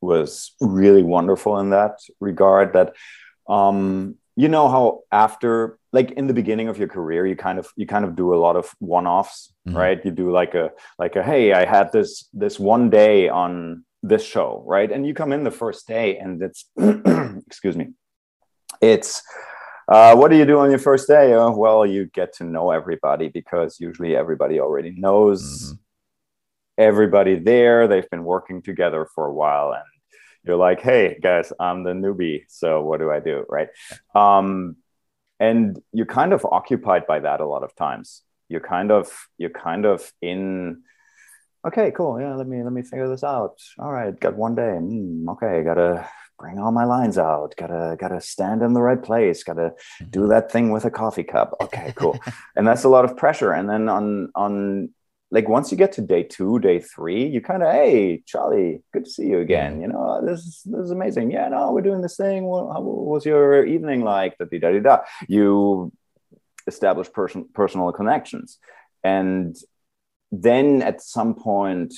[0.00, 2.74] was really wonderful in that regard.
[2.74, 2.94] That
[3.48, 4.84] um, you know how
[5.26, 8.26] after like in the beginning of your career, you kind of you kind of do
[8.36, 9.76] a lot of one offs, Mhm.
[9.82, 9.98] right?
[10.06, 10.66] You do like a
[11.02, 12.10] like a hey, I had this
[12.42, 13.52] this one day on
[14.12, 14.90] this show, right?
[14.94, 16.60] And you come in the first day, and it's
[17.50, 17.86] excuse me,
[18.92, 19.10] it's
[19.94, 21.26] uh, what do you do on your first day?
[21.34, 25.78] Uh, well, you get to know everybody because usually everybody already knows Mhm.
[26.78, 27.88] everybody there.
[27.88, 29.84] They've been working together for a while, and
[30.44, 32.44] you're like, "Hey, guys, I'm the newbie.
[32.48, 33.68] So what do I do?" Right?
[34.14, 34.76] Um,
[35.38, 38.22] and you're kind of occupied by that a lot of times.
[38.48, 40.82] You're kind of you're kind of in.
[41.66, 42.20] Okay, cool.
[42.20, 43.60] Yeah, let me let me figure this out.
[43.78, 44.78] All right, got one day.
[44.80, 47.54] Mm, okay, gotta bring all my lines out.
[47.56, 49.44] Gotta gotta stand in the right place.
[49.44, 49.72] Gotta
[50.10, 51.54] do that thing with a coffee cup.
[51.60, 52.18] Okay, cool.
[52.56, 53.52] and that's a lot of pressure.
[53.52, 54.90] And then on on
[55.30, 59.04] like once you get to day two, day three, you kind of hey Charlie, good
[59.04, 59.80] to see you again.
[59.80, 61.30] You know this is this is amazing.
[61.30, 62.44] Yeah, no, we're doing this thing.
[62.44, 64.36] What, how was your evening like?
[64.38, 64.98] Da, da, da, da.
[65.28, 65.92] You
[66.66, 68.58] establish person, personal connections,
[69.04, 69.56] and
[70.32, 71.94] then at some point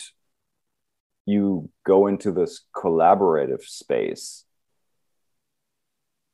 [1.27, 4.45] you go into this collaborative space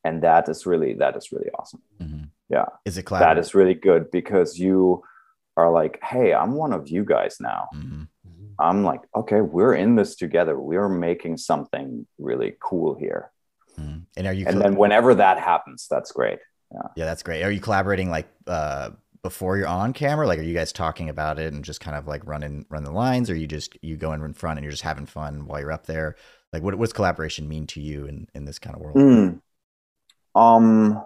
[0.05, 2.31] and that is really that is really awesome Mhm.
[2.49, 2.67] Yeah.
[2.87, 5.03] Is it that is really good because you
[5.59, 8.07] are like hey i'm one of you guys now Mhm.
[8.27, 8.55] Mhm.
[8.59, 13.31] i'm like okay we're in this together we're making something really cool here
[13.79, 14.07] Mhm.
[14.17, 14.45] And are you?
[14.47, 16.39] and col- then whenever that happens that's great
[16.71, 17.43] yeah, yeah, that's great.
[17.43, 18.91] Are you collaborating like uh,
[19.23, 20.27] before you're on camera?
[20.27, 22.91] Like, are you guys talking about it and just kind of like running run the
[22.91, 25.73] lines, or you just you go in front and you're just having fun while you're
[25.73, 26.15] up there?
[26.53, 28.97] Like, what what's collaboration mean to you in in this kind of world?
[28.99, 29.41] Mm.
[30.35, 31.03] Um,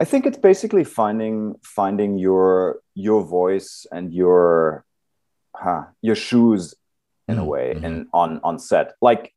[0.00, 4.84] I think it's basically finding finding your your voice and your
[5.56, 6.74] huh, your shoes
[7.26, 7.84] in a Mhm, way mhm.
[7.84, 8.94] and on on set.
[9.00, 9.34] Like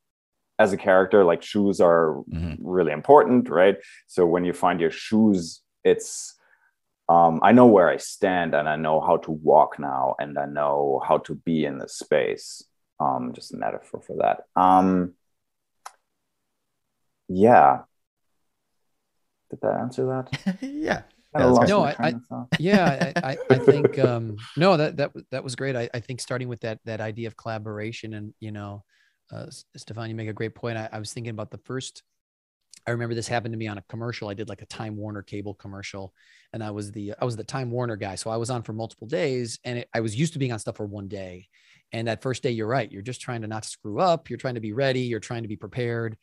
[0.59, 2.57] as a character, like shoes are Mhm.
[2.61, 3.77] really important, right?
[4.07, 6.37] So when you find your shoes, it's
[7.09, 10.45] um, I know where I stand and I know how to walk now and I
[10.45, 12.63] know how to be in the space.
[12.99, 14.45] Um, just a metaphor for that.
[14.55, 15.15] Um,
[17.27, 17.83] yeah.
[19.51, 20.57] Did that answer that?
[20.61, 21.03] yeah.
[21.35, 21.67] Kinda that's lost great.
[21.67, 22.47] my No, I- train of thought.
[22.59, 25.75] yeah I, I, I think um no that that that was great.
[25.75, 28.83] I, I think starting with that that idea of collaboration and you know
[29.31, 30.77] uh S- stephan you make a great point.
[30.77, 32.01] I, I was thinking about the first
[32.87, 34.27] i remember this happened to me on a commercial.
[34.27, 36.13] I did like a time warner cable commercial
[36.51, 38.15] and i was the i was the time warner guy.
[38.15, 40.59] So i was on for multiple days and it, i was used to being on
[40.59, 41.47] stuff for one day.
[41.93, 42.89] And that first day you're right.
[42.91, 44.29] You're just trying to not screw up.
[44.29, 45.01] You're trying to be ready.
[45.01, 46.17] You're trying to be prepared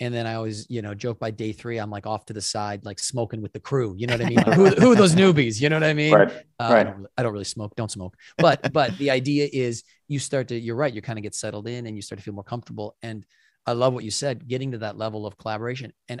[0.00, 2.40] and then I always, you know, joke by day three, I'm like off to the
[2.40, 3.94] side, like smoking with the crew.
[3.96, 4.36] You know what I mean?
[4.38, 5.60] Like, who, who are those newbies?
[5.60, 6.12] You know what I mean?
[6.12, 6.30] Right.
[6.30, 6.84] Uh, I, Right.
[6.84, 7.76] don't, really- I don't really smoke.
[7.76, 8.16] Don't smoke.
[8.38, 10.58] But but the idea is you start to.
[10.58, 10.92] You're right.
[10.92, 12.96] You kind of get settled in and you start to feel more comfortable.
[13.02, 13.24] And
[13.66, 15.92] I love what you said, getting to that level of collaboration.
[16.08, 16.20] And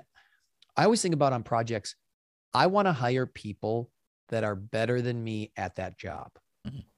[0.76, 1.96] I always think about on projects,
[2.54, 3.90] I want to hire people
[4.28, 6.30] that are better than me at that job.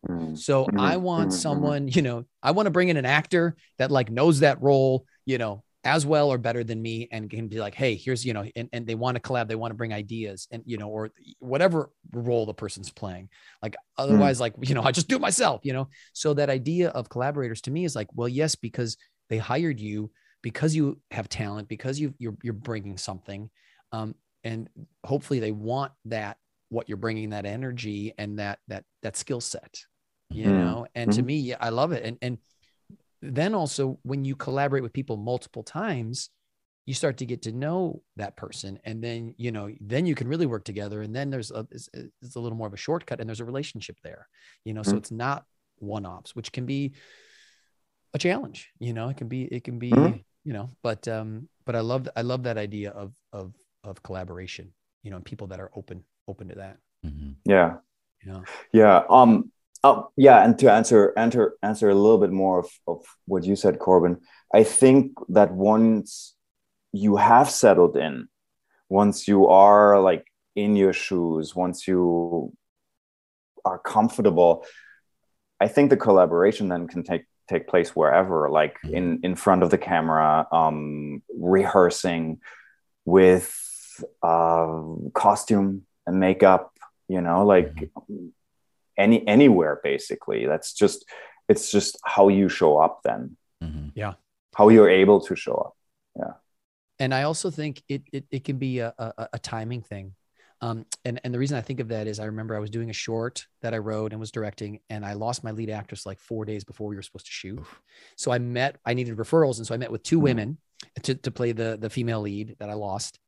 [0.07, 0.37] Mm.
[0.37, 1.39] So I want mhm, mhm.
[1.39, 5.07] someone, you know, I want to bring in an actor that like knows that role,
[5.25, 8.33] you know, as well or better than me and can be like, hey, here's, you
[8.33, 10.89] know, and, and they want to collab, they want to bring ideas and, you know,
[10.89, 13.29] or whatever role the person's playing.
[13.63, 15.89] Like otherwise, like, you know, I just do it myself, you know.
[16.13, 18.97] So that idea of collaborators to me is like, well, yes, because
[19.29, 20.11] they hired you
[20.43, 23.51] because you have talent, because you you're you're bringing something.
[23.93, 24.69] Um, and
[25.05, 26.37] hopefully they want that
[26.69, 29.79] what you're bringing that energy and that that that skill set
[30.33, 30.53] you Mhm.
[30.53, 31.27] know and to Mhm.
[31.27, 32.39] me yeah, i love it and and
[33.33, 36.31] then also when you collaborate with people multiple times
[36.87, 40.29] you start to get to know that person and then you know then you can
[40.29, 41.89] really work together and then there's a it's,
[42.21, 44.29] it's a little more of a shortcut and there's a relationship there
[44.65, 44.99] you know so Mhm.
[44.99, 45.45] it's not
[45.79, 46.93] one-offs which can be
[48.13, 50.25] a challenge you know it can be it can be Mhm.
[50.45, 54.73] you know but um but i love i love that idea of of of collaboration
[55.03, 57.37] you know and people that are open open to that Mhm.
[57.45, 57.79] Yeah.
[58.23, 59.05] you know Yeah.
[59.09, 59.51] Um.
[59.85, 60.43] Oh, yeah.
[60.43, 64.19] And to answer answer answer a little bit more of, of what you said, Corbin,
[64.53, 66.35] I think that once
[66.93, 68.29] you have settled in,
[68.89, 70.25] once you are like
[70.57, 72.55] in your shoes, once you
[73.67, 74.65] are comfortable,
[75.61, 79.69] I think the collaboration then can take take place wherever, like in in front of
[79.69, 82.41] the camera, um, rehearsing
[83.05, 83.55] with
[84.23, 86.73] uh, costume and makeup.
[87.07, 87.91] You know, like
[88.97, 91.05] any anywhere basically that's just
[91.49, 94.17] it's just how you show up then Mhm.
[94.55, 95.75] how you're able to show up
[96.17, 96.35] yeah
[97.01, 100.15] and I also think it it, it can be a, a, a timing thing.
[100.61, 102.89] Um, and and the reason I think of that is I remember I was doing
[102.89, 106.21] a short that I wrote and was directing, and I lost my lead actress like
[106.21, 107.59] four days before we were supposed to shoot.
[108.17, 110.23] So I met I needed referrals, and so I met with two Mhm.
[110.23, 110.59] women
[111.03, 113.19] to to play the the female lead that I lost,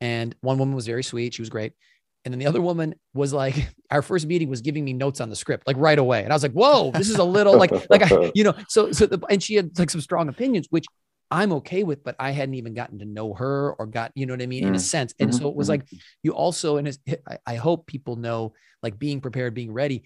[0.00, 1.72] and one woman was very sweet, she was great.
[2.24, 3.54] And then the other woman was like,
[3.90, 6.22] our first meeting was giving me notes on the script, like right away.
[6.22, 8.92] And I was like, whoa, this is a little like, like I, you know, so,
[8.92, 10.86] so, the, and she had like some strong opinions, which
[11.30, 14.34] I'm okay with, but I hadn't even gotten to know her or got, you know
[14.34, 14.80] what I mean, in a Mm.
[14.80, 15.14] sense.
[15.18, 15.70] And so it was mhm.
[15.70, 15.88] like,
[16.22, 16.98] you also, and
[17.46, 18.52] I hope people know,
[18.82, 20.04] like being prepared, being ready,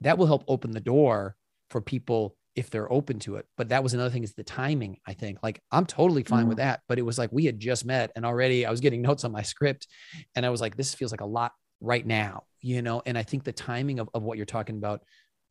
[0.00, 1.36] that will help open the door
[1.70, 3.46] for people if they're open to it.
[3.56, 5.38] But that was another thing is the timing, I think.
[5.42, 6.80] Like I'm totally fine with that.
[6.88, 9.32] But it was like we had just met and already I was getting notes on
[9.32, 9.86] my script.
[10.34, 13.02] And I was like, this feels like a lot right now, you know?
[13.06, 15.02] And I think the timing of, of what you're talking about,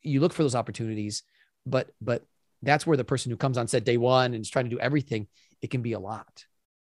[0.01, 1.23] you look for those opportunities,
[1.65, 2.23] but but
[2.61, 4.79] that's where the person who comes on set day one and is trying to do
[4.79, 5.27] everything,
[5.61, 6.45] it can be a lot.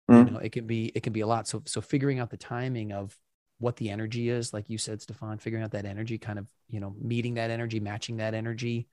[0.10, 0.32] You Mm.
[0.34, 1.48] know, it can be it can be a lot.
[1.48, 3.18] So so figuring out the timing of
[3.60, 6.82] what the energy is, like you said, Stephan, figuring out that energy, kind of, you
[6.82, 8.88] know, meeting that energy, matching that energy,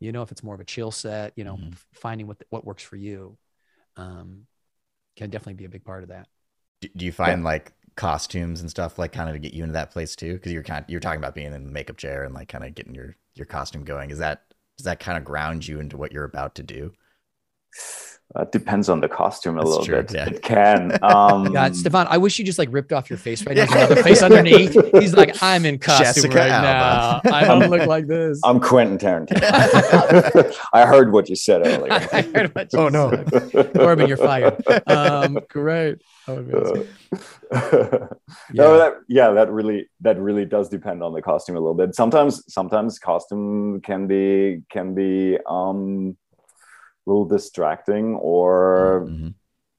[0.00, 1.72] you know, if it's more of a chill set, you know, Mhm.
[1.72, 3.38] f- finding what what works for you,
[3.96, 4.46] um,
[5.16, 6.28] can definitely be a big part of that.
[6.80, 9.72] Do, do you find like costumes and stuff like kind of to get you into
[9.74, 10.34] that place too?
[10.34, 12.74] Because you're kind you're talking about being in the makeup chair and like kind of
[12.74, 14.10] getting your your costume going.
[14.10, 14.42] Is that
[14.76, 16.92] does that kind of ground you into what you're about to do?
[18.34, 20.12] That depends on the costume a That's little true, bit.
[20.12, 20.26] yeah.
[20.26, 20.98] It can.
[21.02, 23.64] Um, God, Stephan, I wish you just like ripped off your face right now.
[23.70, 23.86] Yeah.
[23.86, 24.76] The face underneath.
[25.00, 27.28] He's like, I'm in costume Jessica right Alba.
[27.30, 27.34] now.
[27.36, 28.40] I don't look like this.
[28.44, 30.52] I'm Quentin Tarantino.
[30.72, 31.92] I heard what you said earlier.
[31.92, 32.32] I earlier.
[32.34, 33.10] heard what you Oh, no.
[33.30, 33.72] said.
[33.74, 34.60] Corbin, you're fired.
[34.88, 36.02] Um, great.
[36.26, 36.88] That would be awesome.
[37.52, 38.08] no,
[38.52, 38.76] Yeah.
[38.76, 41.94] that yeah, that really that really does depend on the costume a little bit.
[41.94, 46.25] Sometimes sometimes costume can be can be um a
[47.06, 49.34] little distracting or Mhm.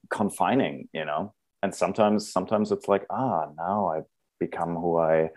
[0.10, 1.34] confining, you know.
[1.64, 4.06] And sometimes sometimes it's like, ah, now I've
[4.40, 5.30] become who I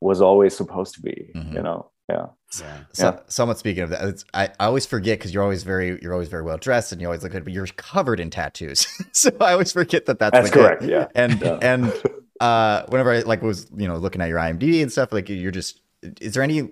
[0.00, 1.54] was always supposed to be, Mhm.
[1.54, 1.90] you know.
[2.08, 2.26] Yeah.
[2.58, 2.76] Yeah.
[2.92, 3.20] So, Yeah.
[3.26, 6.28] somewhat speaking of that, it's, I, I always forget because you're always very you're always
[6.28, 8.86] very well dressed and you always look good, but you're covered in tattoos.
[9.12, 10.82] so I always forget that that's, That's correct.
[10.84, 11.08] yeah.
[11.14, 11.58] and Yeah.
[11.60, 11.92] and
[12.40, 15.50] uh, whenever I like was you know looking at your IMDb and stuff, like you're
[15.50, 15.82] just
[16.20, 16.70] is there any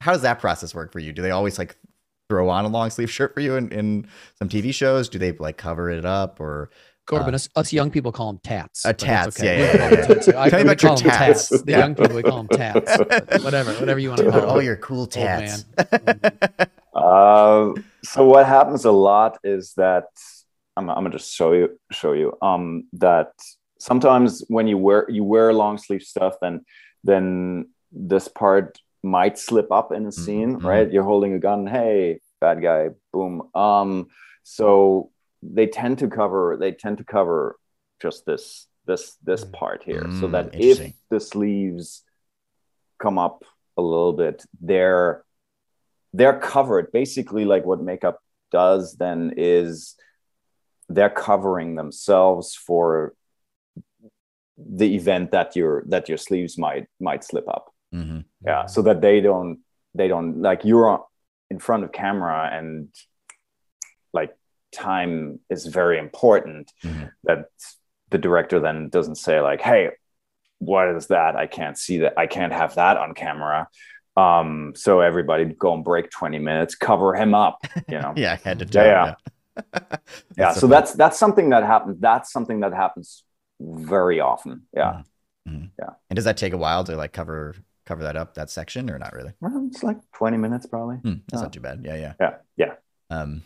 [0.00, 1.12] how does that process work for you?
[1.12, 1.76] Do they always like
[2.32, 4.06] throw on a long sleeve shirt for you in, in
[4.38, 5.10] some TV shows?
[5.10, 6.70] Do they like cover it up or
[7.04, 8.86] Corbin, us, us young people call them tats.
[8.86, 10.28] Uh, but that's tats, yeah, We yeah, yeah, them tats.
[10.28, 11.48] I- Tell me about your call them tats.
[11.48, 11.78] The Yeah.
[11.80, 12.96] young people, we call them tats.
[13.44, 14.50] whatever, whatever you want to call them.
[14.50, 15.64] Oh, your cool Old tats.
[16.94, 17.72] Uh,
[18.04, 20.04] so what happens a lot is that
[20.76, 23.32] I'm, I'm gonna just show you show you um, that
[23.80, 26.64] sometimes when you wear you wear long sleeve stuff, then
[27.02, 30.64] then this part might slip up in a scene, Mhm.
[30.64, 30.90] right?
[30.92, 33.50] You're holding a gun, hey, bad guy, boom.
[33.54, 34.08] Um,
[34.42, 35.10] so
[35.42, 37.56] they tend to cover they tend to cover
[38.00, 39.52] just this this this Mm.
[39.52, 40.78] part here, so Mm, that if
[41.10, 42.04] the sleeves
[42.98, 43.44] come up
[43.76, 45.24] a little bit, they're
[46.12, 46.92] they're covered.
[46.92, 49.96] Basically, like what makeup does then is
[50.88, 53.14] they're covering themselves for
[54.58, 57.71] the event that your that your sleeves might might slip up.
[57.94, 58.24] Mhm.
[58.44, 59.58] Yeah, so that they don't
[59.94, 61.04] they don't like you're
[61.50, 62.88] in front of camera and
[64.12, 64.34] like
[64.74, 66.72] time is very important.
[66.82, 67.10] Mhm.
[67.24, 67.46] That
[68.10, 69.90] the director then doesn't say like, "Hey,
[70.58, 71.36] what is that?
[71.36, 72.14] I can't see that.
[72.18, 73.68] I can't have that on camera."
[74.16, 78.12] Um, so everybody go and break 20 minutes, cover him up, you know.
[78.16, 78.84] Yeah, head to Yeah, toe.
[78.84, 79.14] yeah.
[79.72, 79.96] yeah
[80.36, 83.22] That's so that's that's something that happens that's something that happens
[83.60, 85.02] very often yeah
[85.46, 85.70] Mhm.
[85.78, 85.90] Yeah.
[86.08, 88.98] And does that take a while to like cover cover that up that section or
[88.98, 89.32] not really?
[89.40, 91.42] well, it's like 20 minutes probably Hmm, that's Yeah.
[91.42, 91.82] not too bad.
[91.84, 92.14] Yeah, yeah.
[92.20, 92.74] yeah yeah
[93.10, 93.42] Um,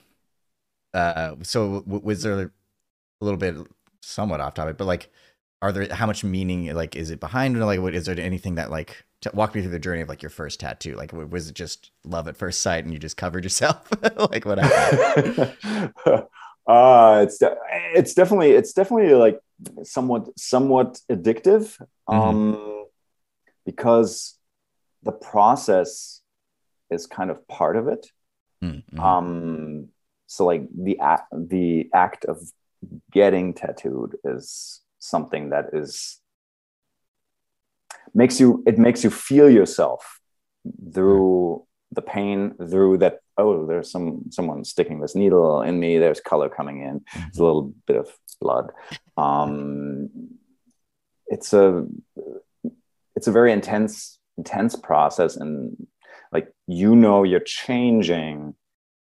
[0.94, 2.50] uh, so w- was there a
[3.20, 3.56] little bit
[4.02, 5.10] somewhat off topic, but like,
[5.62, 7.56] are there how much meaning like is it behind?
[7.56, 10.08] or Like, what is there anything that like to walk me through the journey of
[10.08, 10.94] like your first tattoo?
[10.96, 13.88] Like, was it just love at first sight and you just covered yourself?
[14.30, 14.92] like, what happened?
[16.68, 17.56] uh it's de-
[17.94, 19.40] it's definitely it's definitely like
[19.84, 22.75] somewhat somewhat addictive um
[23.66, 24.38] because
[25.02, 26.22] the process
[26.90, 28.06] is kind of part of it.
[28.64, 29.00] Mm, mhm.
[29.00, 29.88] um
[30.26, 32.38] so like the act the act of
[33.12, 36.20] getting tattooed is something that is
[38.14, 40.20] makes you it makes you feel yourself
[40.94, 46.20] through the pain through that oh there's some someone sticking this needle in me there's
[46.20, 48.08] color coming in there's a little bit of
[48.40, 48.72] blood.
[49.16, 50.08] Um
[51.26, 51.86] it's a
[53.16, 55.86] it's a very intense intense process and
[56.32, 58.54] like you know you're changing.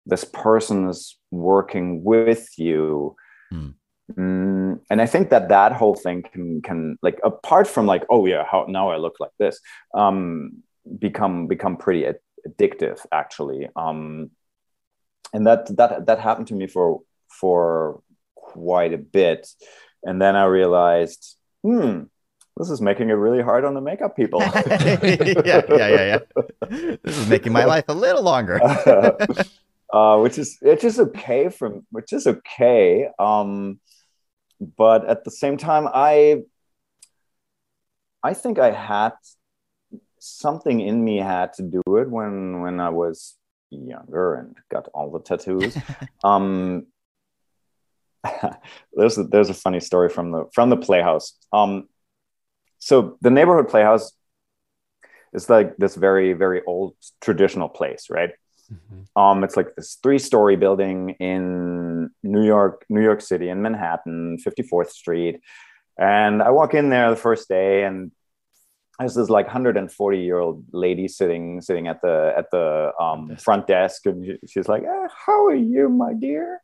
[0.06, 3.16] This person is working with you.
[3.50, 3.68] Hmm.
[4.18, 8.26] Mm, and i think that that whole thing can can like apart from like oh
[8.26, 9.60] yeah how now i look like this
[9.94, 10.64] um
[10.98, 12.18] become become pretty ad-
[12.48, 13.68] addictive actually.
[13.76, 14.30] Um
[15.32, 18.02] and that that that happened to me for for
[18.34, 19.46] quite a bit.
[20.02, 22.04] And then i realized hmm
[22.56, 24.98] this is making it really hard on the makeup people yeah,
[25.44, 26.18] yeah, yeah, yeah.
[27.02, 28.60] This is making my life a little longer.
[29.92, 33.08] uh, which is which is okay from which is okay.
[33.18, 33.80] Um,
[34.76, 36.42] but at the same time, I
[38.22, 39.12] I think I had
[40.18, 43.36] something in me had to do it when when I was
[43.70, 45.76] younger and got all the tattoos.
[46.24, 46.86] um,
[48.92, 51.34] there's a, there's a funny story from the from the playhouse.
[51.52, 51.88] Um,
[52.80, 54.12] so the neighborhood playhouse
[55.32, 58.30] is like this very very old traditional place, right?
[58.72, 59.06] Mhm.
[59.16, 64.90] Um, it's like this three-story building in New York, New York City, in Manhattan, 54th
[64.90, 65.40] Street.
[65.98, 68.12] And I walk in there the first day, and
[69.00, 73.66] there's this like 140 year old lady sitting sitting at the at the um, front
[73.66, 76.60] desk, and she's like, eh, "How are you, my dear?"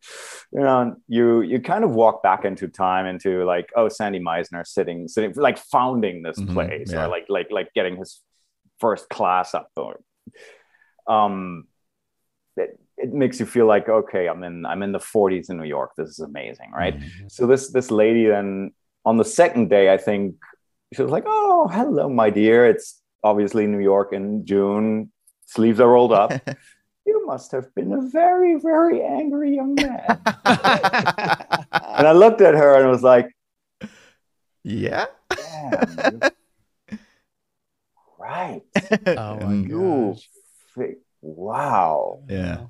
[0.52, 4.66] You know, you you kind of walk back into time into like, oh, Sandy Meisner
[4.66, 7.04] sitting sitting like founding this Mhm, place, yeah.
[7.04, 8.22] or like like like getting his
[8.78, 9.96] first class up there.
[11.06, 11.66] Um,
[12.56, 15.64] it, it makes you feel like okay i'm in i'm in the 40s in new
[15.64, 17.30] york this is amazing right Mhm.
[17.30, 18.72] so this this lady then
[19.04, 20.36] on the second day i think
[20.96, 25.10] she was like oh hello my dear it's obviously new york in june
[25.46, 26.32] sleeves are rolled up
[27.06, 30.06] you must have been a very very angry young man
[30.44, 33.28] and i looked at her and was like
[34.64, 35.06] yeah.
[35.36, 36.20] damn
[38.18, 38.62] right
[39.06, 40.28] Oh my you gosh.
[40.74, 42.66] fi- wow Yeah.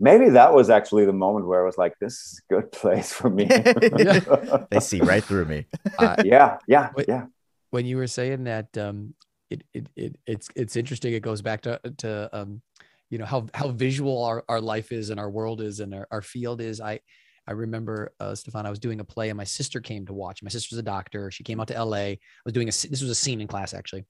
[0.00, 3.12] maybe that was actually the moment where I was like, this is a good place
[3.12, 3.44] for me.
[3.46, 5.66] they see right through me.
[5.98, 7.06] I- yeah, yeah, Wait.
[7.08, 7.26] yeah.
[7.74, 9.16] When you were saying that um
[9.50, 12.62] it, it, it it's it's interesting it goes back to to um
[13.10, 16.06] you know how how visual our, our life is and our world is and our,
[16.12, 16.80] our field is.
[16.80, 17.00] I
[17.48, 20.40] i remember uh stephan i was doing a play and my sister came to watch.
[20.40, 21.32] My sister's a doctor.
[21.32, 23.74] She came out to la i was doing a this was a scene in class
[23.74, 24.04] actually.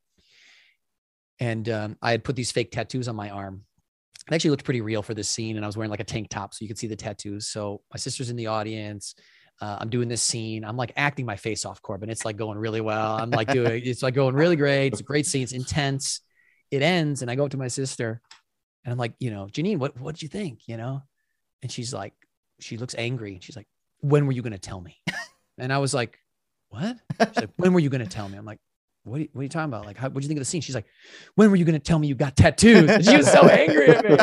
[1.40, 3.62] And um, i had put these fake tattoos on my arm.
[4.28, 6.28] It actually looked pretty real for this scene and i was wearing like a tank
[6.28, 7.48] top so you could see the tattoos.
[7.48, 9.14] So my sister's in the audience
[9.60, 10.64] uh, I'm doing this scene.
[10.64, 12.10] I'm like acting my face off, Corbin.
[12.10, 13.16] It's like going really well.
[13.16, 14.88] I'm like doing, it's like going really great.
[14.88, 15.42] It's a great scene.
[15.42, 16.20] It's intense.
[16.70, 18.20] It ends, and I go up to my sister,
[18.84, 20.66] and I'm like, you know, Janine, what what did you think?
[20.66, 21.02] You know,
[21.62, 22.14] and she's like,
[22.60, 23.38] she looks angry.
[23.42, 23.68] She's like,
[24.00, 24.98] when were you going to tell me?
[25.56, 26.18] And I was like,
[26.70, 26.96] what?
[27.20, 28.36] She's like, when were you going to tell me?
[28.36, 28.58] I'm like,
[29.04, 29.86] what are, you, what are you talking about?
[29.86, 30.62] Like, what do you think of the scene?
[30.62, 30.86] She's like,
[31.36, 32.90] when were you going to tell me you got tattoos?
[32.90, 34.16] And she was so angry at me.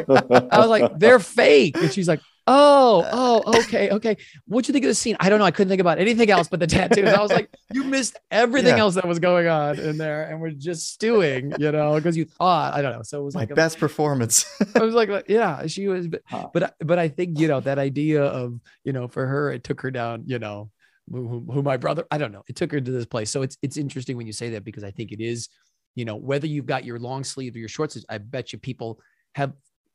[0.51, 1.77] I was like, they're fake.
[1.77, 4.17] And she's like, oh, uh, oh, okay, okay.
[4.45, 5.15] What'd you think of the scene?
[5.19, 5.45] I don't know.
[5.45, 7.09] I couldn't think about anything else but the tattoos.
[7.09, 8.81] I was like, you missed everything yeah.
[8.81, 10.29] else that was going on in there.
[10.29, 13.03] And we're just stewing, you know, because you thought, I don't know.
[13.03, 14.45] So it was My like a, best performance.
[14.75, 16.21] I was like, yeah, she was, but,
[16.53, 19.81] but, but I think, you know, that idea of, you know, for her, it took
[19.81, 20.69] her down, you know,
[21.11, 22.43] who, who my brother, I don't know.
[22.47, 23.29] It took her to this place.
[23.29, 25.49] So it's it's interesting when you say that because I think it is,
[25.95, 28.59] you know, whether you've got your long sleeve or your short sleeves, I bet you
[28.59, 28.99] people
[29.35, 29.53] have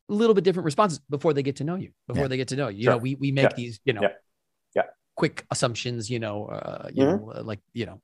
[0.09, 2.29] a little bit different responses before they get to know you, before yeah.
[2.29, 2.85] they get to know you.
[2.85, 2.93] Sure.
[2.93, 3.57] Know, we we make yeah.
[3.57, 4.09] these, you know, yeah.
[4.75, 4.83] yeah.
[5.17, 7.27] quick assumptions, you know, uh, you mm-hmm.
[7.27, 8.01] know, like, you know,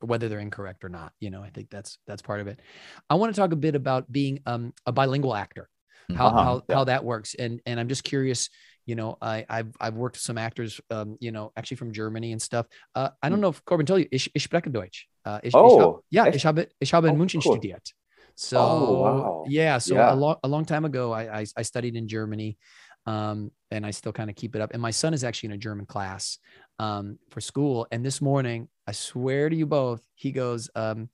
[0.00, 1.12] whether they're incorrect or not.
[1.20, 2.60] You know, I think that's that's part of it.
[3.08, 5.68] I want to talk a bit about being um, a bilingual actor,
[6.14, 6.42] how uh-huh.
[6.42, 8.50] how, how that works, and and I'm just curious
[8.86, 12.32] you know, I, I've I've worked with some actors, um, you know, actually from Germany
[12.32, 12.66] and stuff.
[12.94, 13.42] Uh, I don't hmm.
[13.42, 15.08] know if Corbin told you, ich, ich spreche Deutsch.
[15.24, 17.54] Uh, ich, oh, ich hab, yeah, ich habe ich habe in oh, München cool.
[17.54, 17.92] studiert.
[18.36, 19.44] So oh, wow.
[19.44, 20.08] yeah, so Yeah.
[20.08, 22.58] a long a long time ago, I I, I studied in Germany,
[23.06, 24.72] um, and I still kind of keep it up.
[24.72, 26.38] And my son is actually in a German class
[26.78, 27.86] um, for school.
[27.92, 31.10] And this morning, I swear to you both, he goes, um,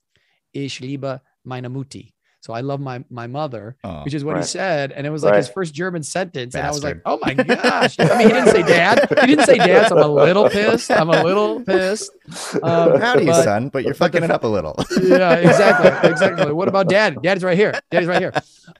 [0.53, 4.41] "Ich liebe meine Mutti." So I love my my mother, Oh, which is what he
[4.43, 7.35] said, and it was like his first German sentence, and I was like, "Oh my
[7.35, 9.07] gosh!" I mean, he didn't say dad.
[9.21, 9.89] He didn't say dad.
[9.89, 10.89] So I'm a little pissed.
[10.89, 12.09] I'm a little pissed.
[12.63, 14.75] Um, Howdy, you, son, but you're fucking it up a little.
[15.03, 16.51] yeah, exactly, exactly.
[16.51, 17.21] What about dad?
[17.21, 17.79] Daddy's right here.
[17.91, 18.33] Daddy's right here.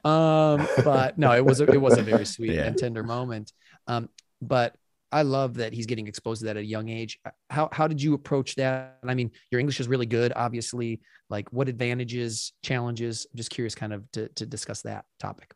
[0.04, 2.62] Um, but no, it was a, it was a very sweet Yeah.
[2.64, 3.52] and tender moment.
[3.86, 4.08] Um,
[4.40, 4.74] but
[5.12, 7.20] I love that he's getting exposed to that at a young age.
[7.50, 8.98] How how did you approach that?
[9.06, 11.00] I mean, your English is really good, obviously.
[11.28, 13.26] Like, what advantages, challenges?
[13.30, 15.54] I'm just curious, kind of to to discuss that topic.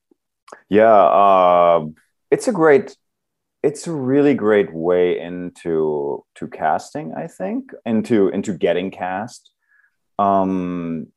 [0.68, 1.86] Yeah, uh,
[2.30, 2.96] it's a great,
[3.62, 7.14] it's a really great way into to casting.
[7.14, 9.50] I think into into getting cast.
[10.18, 11.08] Um,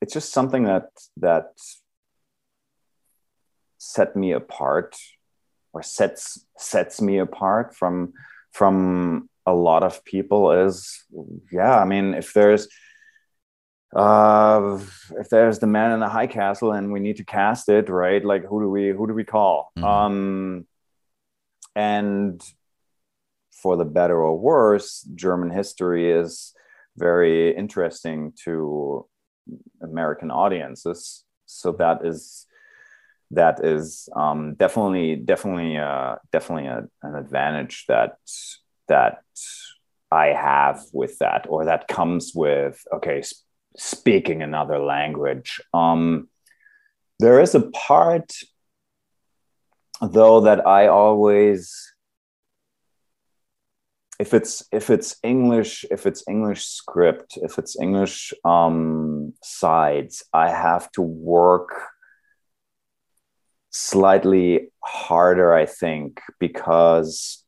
[0.00, 1.52] it's just something that that
[3.78, 4.96] set me apart,
[5.72, 8.12] or sets sets me apart from
[8.52, 10.52] from a lot of people.
[10.52, 11.04] Is
[11.52, 12.68] yeah, I mean, if there's
[13.96, 14.78] uh
[15.18, 18.24] if there's the man in the high castle and we need to cast it right
[18.24, 19.84] like who do we who do we call Mhm.
[19.84, 20.66] um
[21.74, 22.40] and
[23.52, 26.54] for the better or worse german history is
[26.96, 29.06] very interesting to
[29.82, 32.46] american audiences so that is
[33.32, 38.16] that is um definitely definitely uh definitely a, an advantage that
[38.88, 39.22] that
[40.10, 43.44] i have with that or that comes with okay s-
[43.76, 45.60] speaking another language.
[45.72, 46.28] Um,
[47.18, 48.32] there is a part,
[50.00, 51.92] though, that I always,
[54.18, 60.50] if it's if it's English, if it's English script, if it's English um, sides, I
[60.50, 61.88] have to work
[63.70, 67.44] slightly harder, I think, because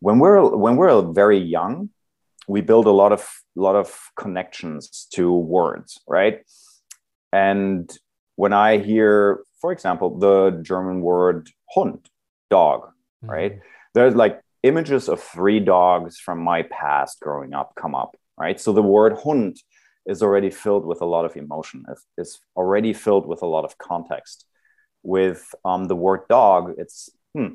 [0.00, 1.90] when we're when we're very young,
[2.46, 6.40] we build a lot of lot of connections to words right?
[7.32, 7.90] And
[8.36, 12.08] when i hear for example the german word hund
[12.50, 13.30] dog mm-hmm.
[13.30, 13.60] right?
[13.94, 18.60] There's like images of three dogs from my past growing up come up right?
[18.60, 19.56] So the word hund
[20.06, 21.84] is already filled with a lot of emotion
[22.18, 24.44] is already filled with a lot of context
[25.04, 27.54] with um, the word dog it's hmm,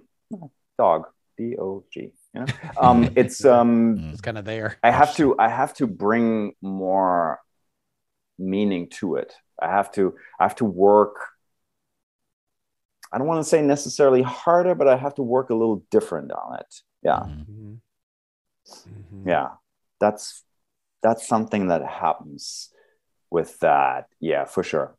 [0.78, 1.06] dog
[1.38, 2.00] d-o-g
[2.34, 2.46] you know?
[2.80, 4.78] um, it's um, It's kind of there.
[4.84, 7.40] I have to I have to bring more
[8.38, 9.34] meaning to it.
[9.62, 11.16] I have to I have to work
[13.12, 16.32] I don't want to say necessarily harder, but I have to work a little different
[16.32, 16.82] on it.
[17.02, 17.20] Yeah.
[17.20, 17.46] Mhm.
[17.50, 17.80] Mhm.
[18.68, 19.28] Mhm.
[19.28, 19.50] Yeah.
[20.00, 20.44] That's
[21.02, 22.72] that's something that happens
[23.32, 24.08] with that.
[24.20, 24.96] Yeah, for sure.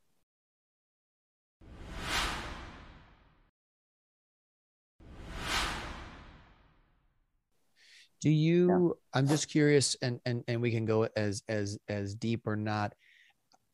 [8.20, 12.46] Do you i'm just curious and and and we can go as as as deep
[12.46, 12.94] or not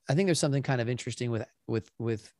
[0.09, 2.33] i think there's something kind of interesting with with with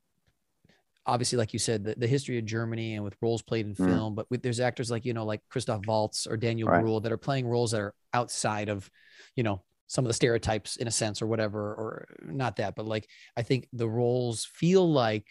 [1.07, 3.87] obviously like you said the, the history of germany and with roles played in Mm.
[3.87, 6.81] film but with there's actors like you know like christoph waltz or daniel Right.
[6.81, 8.91] Bruhl that are playing roles that are outside of
[9.37, 12.87] you know some of the stereotypes in a sense or whatever or not that but
[12.87, 15.27] like i think the roles feel like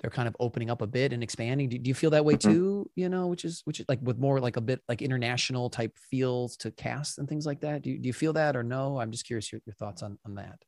[0.00, 1.68] they're kind of opening up a bit and expanding.
[1.68, 2.40] Do, do you feel that way Mhm.
[2.40, 2.90] too?
[2.94, 5.96] You know, which is which is like with more like a bit like international type
[6.10, 7.82] feels to cast and things like that.
[7.82, 8.98] Do you, do you feel that or no?
[8.98, 10.58] I'm just curious your, your thoughts on on that.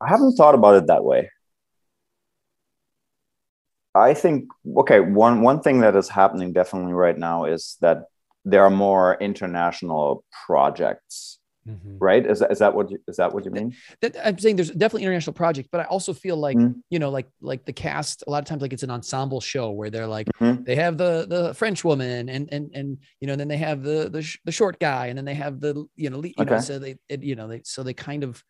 [0.00, 1.30] I haven't thought about it that way.
[3.94, 4.48] I think
[4.78, 8.04] okay, one one thing that is happening definitely right now is that
[8.44, 11.39] there are more international projects,
[11.98, 12.24] right?
[12.24, 13.74] Is that, is that what you, is that what you mean?
[14.00, 16.82] That, I'm saying there's definitely international projects, but I also feel like Mhm.
[16.90, 18.24] you know, like like the cast.
[18.26, 20.64] A lot of times, like it's an ensemble show where they're like Mhm.
[20.64, 24.08] they have the the French woman and and and you know, then they have the
[24.10, 26.44] the, sh- the short guy, and then they have the you know, le- you know,
[26.60, 28.42] so they it, you know they so they kind of.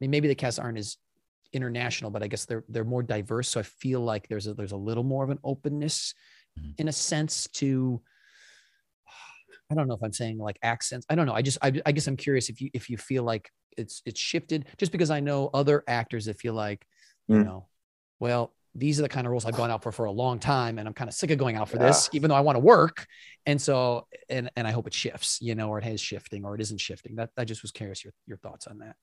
[0.00, 0.96] I mean, maybe the cast aren't as
[1.52, 3.48] international, but I guess they're they're more diverse.
[3.48, 6.14] So I feel like there's a there's a little more of an openness,
[6.58, 6.74] Mhm.
[6.78, 8.00] in a sense, to.
[9.70, 11.06] I don't know if I'm saying like accents.
[11.08, 11.32] I don't know.
[11.34, 14.20] I just I, I guess I'm curious if you if you feel like it's it's
[14.20, 16.86] shifted just because I know other actors that feel like
[17.28, 17.44] you Mm.
[17.46, 17.66] know,
[18.20, 20.78] well, these are the kind of roles I've gone out for for a long time,
[20.78, 21.86] and I'm kind of sick of going out for Yeah.
[21.86, 23.06] this, even though I want to work.
[23.46, 26.54] And so, and and I hope it shifts, you know, or it is shifting, or
[26.54, 27.16] it isn't shifting.
[27.16, 28.96] That I just was curious your your thoughts on that.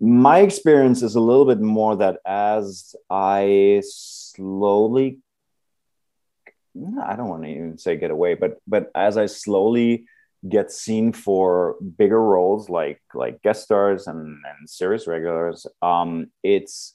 [0.00, 5.18] My experience is a little bit more that as I slowly
[7.02, 10.06] I don't want to even say get away, but but as I slowly
[10.48, 16.94] get seen for bigger roles like like guest stars and and series regulars, um, it's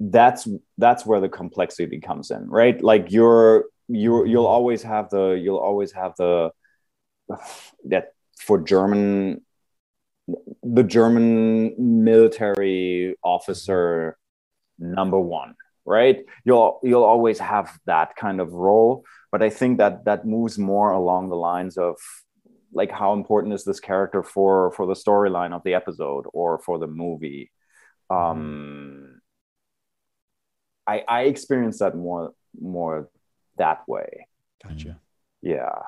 [0.00, 0.48] that's
[0.78, 2.82] that's where the complexity comes in, right?
[2.82, 6.50] Like you're you you'll always have the you'll always have the
[7.84, 9.42] that for German
[10.62, 14.16] the German military officer
[14.78, 15.54] number one,
[15.84, 16.24] right?
[16.44, 20.90] You'll you'll always have that kind of role, but I think that that moves more
[20.92, 21.96] along the lines of
[22.72, 26.78] like how important is this character for for the storyline of the episode or for
[26.78, 27.50] the movie.
[28.08, 29.20] Um,
[30.86, 33.08] I I experience that more more
[33.58, 34.26] that way.
[34.62, 34.98] Gotcha.
[35.42, 35.78] Yeah.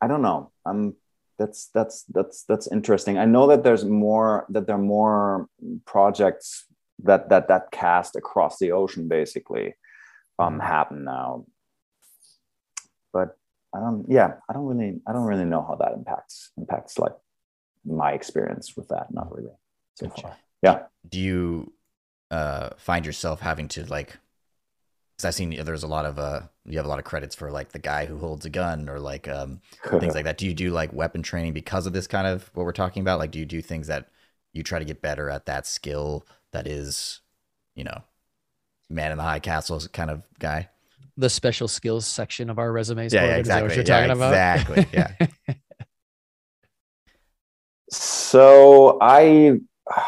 [0.00, 0.52] I don't know.
[0.64, 0.94] I'm
[1.38, 3.18] that's that's that's that's interesting.
[3.18, 5.48] I know that there's more that there are more
[5.84, 6.66] projects
[7.04, 9.74] that that that cast across the ocean basically
[10.38, 11.44] um happen now.
[13.12, 13.36] But
[13.74, 17.14] I don't yeah, I don't really I don't really know how that impacts impacts like
[17.84, 19.12] my experience with that.
[19.12, 19.52] Not really
[19.94, 20.22] so Gotcha.
[20.22, 20.36] far.
[20.62, 20.82] Yeah.
[21.08, 21.72] Do you
[22.30, 24.18] uh, find yourself having to like?
[25.16, 27.50] Because I've seen there's a lot of uh, you have a lot of credits for
[27.50, 29.60] like the guy who holds a gun or like um
[30.00, 30.38] things like that.
[30.38, 33.18] Do you do like weapon training because of this kind of what we're talking about?
[33.18, 34.08] Like, do you do things that
[34.52, 37.20] you try to get better at that skill that is,
[37.74, 38.02] you know,
[38.88, 40.68] man in the high castle kind of guy?
[41.16, 43.12] The special skills section of our resumes.
[43.12, 43.68] Yeah, yeah, Corbin, is that exactly.
[43.68, 44.32] What you're Yeah, talking about?
[44.32, 44.86] exactly.
[44.92, 45.12] Yeah.
[47.90, 49.60] So I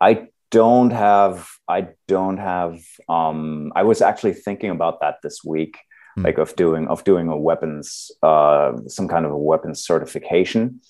[0.00, 5.78] I don't have I don't have um I was actually thinking about that this week
[6.16, 6.24] Hmm.
[6.24, 10.80] like of doing of doing a weapons uh some kind of a weapons certification.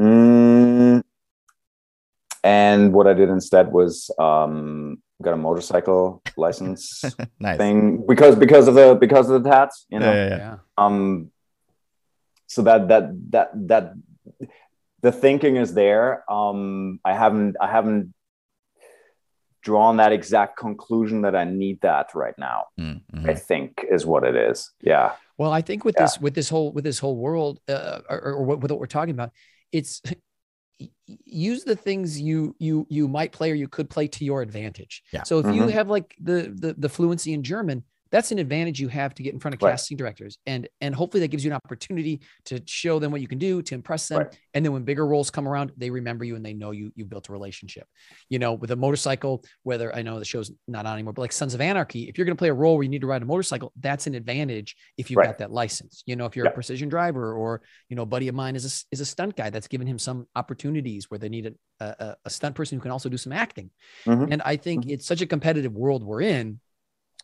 [0.00, 1.02] Mm,
[2.48, 3.92] and what I did instead was
[4.28, 6.02] um got a motorcycle
[6.44, 6.82] license
[7.46, 7.58] nice.
[7.60, 7.78] thing
[8.12, 10.42] because because of the because of the tats, you know Yeah, yeah, yeah.
[10.46, 10.56] yeah.
[10.84, 10.96] um
[12.54, 13.84] so that that that that
[15.04, 18.04] the thinking is there um i haven't i haven't
[19.66, 23.28] drawn that exact conclusion that i need that right now Mm, mhm.
[23.30, 24.58] i think is what it is
[24.92, 25.08] yeah
[25.40, 26.04] Well, I think with Yeah.
[26.04, 28.94] this with this whole with this whole world, uh, or, or what, with what we're
[28.98, 29.30] talking about,
[29.78, 30.16] it's y-
[31.06, 35.02] use the things you you you might play or you could play to your advantage.
[35.12, 35.24] Yeah.
[35.24, 35.72] So if you Mhm.
[35.72, 39.34] have like the, the the fluency in German, that's an advantage you have to get
[39.34, 39.70] in front of Right.
[39.72, 43.28] casting directors, and and hopefully that gives you an opportunity to show them what you
[43.28, 44.18] can do to impress them.
[44.18, 44.38] Right.
[44.54, 47.08] And then when bigger roles come around, they remember you and they know you you've
[47.08, 47.86] built a relationship.
[48.28, 51.32] You know, with a motorcycle, whether I know the show's not on anymore, but like
[51.32, 53.22] Sons of Anarchy, if you're going to play a role where you need to ride
[53.22, 55.26] a motorcycle, that's an advantage if you've Right.
[55.26, 56.02] got that license.
[56.06, 56.50] You know, if you're Yeah.
[56.52, 59.36] a precision driver or you know, a buddy of mine is a, is a stunt
[59.36, 61.46] guy that's given him some opportunities where they need
[61.80, 63.70] a, a, a stunt person who can also do some acting.
[64.06, 64.32] Mhm.
[64.32, 64.90] And I think Mhm.
[64.92, 66.60] it's such a competitive world we're in.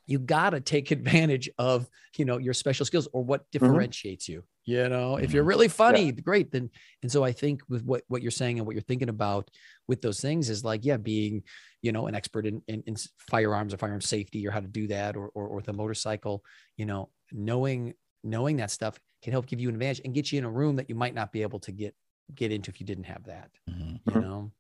[0.07, 4.45] You got to take advantage of, you know, your special skills or what differentiates you.
[4.67, 5.49] You know, if you're Mhm.
[5.49, 6.51] really funny, great.
[6.51, 6.71] Then,
[7.03, 9.51] and so I think with what, what you're saying and what you're thinking about
[9.89, 11.43] with those things is like, yeah, being,
[11.83, 14.87] you know, an expert in, in, in firearms or firearm safety or how to do
[14.87, 16.43] that or, or, or with a motorcycle,
[16.79, 17.93] you know, knowing,
[18.23, 20.77] knowing that stuff can help give you an advantage and get you in a room
[20.77, 21.95] that you might not be able to get,
[22.35, 24.01] get into if you didn't have that, Mhm.
[24.07, 24.21] you Mhm.
[24.23, 24.53] know?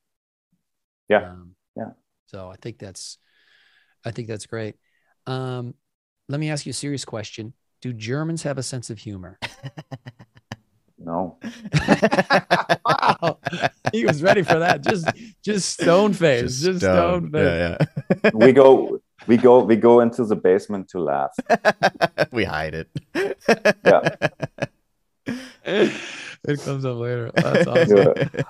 [1.09, 1.31] Yeah.
[1.31, 1.93] Um, Yeah.
[2.27, 3.19] So I think that's,
[4.05, 4.77] I think that's great.
[5.27, 5.75] Um,
[6.29, 7.55] let me ask you a serious question.
[7.81, 9.39] Do Germans have a sense of humor?
[10.99, 11.39] no
[12.87, 13.39] wow.
[13.93, 14.83] he was ready for that.
[14.83, 15.09] Just
[15.43, 16.61] just stone face.
[16.61, 17.31] Just, stone.
[17.31, 17.43] face.
[17.43, 17.77] Yeah,
[18.25, 18.31] yeah.
[18.35, 21.35] we go we go we go into the basement to laugh.
[22.33, 22.89] we hide it.
[23.85, 24.15] Yeah.
[25.67, 27.31] it comes up later.
[27.35, 27.97] That's awesome.
[27.97, 28.43] Yeah.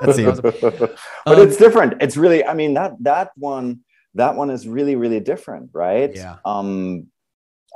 [0.00, 0.54] That's awesome.
[0.80, 1.94] but Um, it's different.
[2.00, 3.80] It's really, I mean, that that one,
[4.16, 6.14] that one is really, really different, right?
[6.14, 6.36] Yeah.
[6.44, 7.06] Um,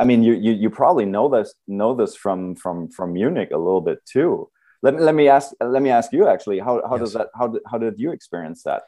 [0.01, 3.59] I mean, you you you probably know this know this from from from Munich a
[3.59, 4.49] little bit too.
[4.82, 7.49] Let me let me ask let me ask you actually how how does that how
[7.49, 8.82] did how did you experience that?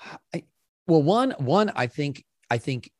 [0.34, 0.44] I,
[0.86, 2.90] well, one, one, I think, I think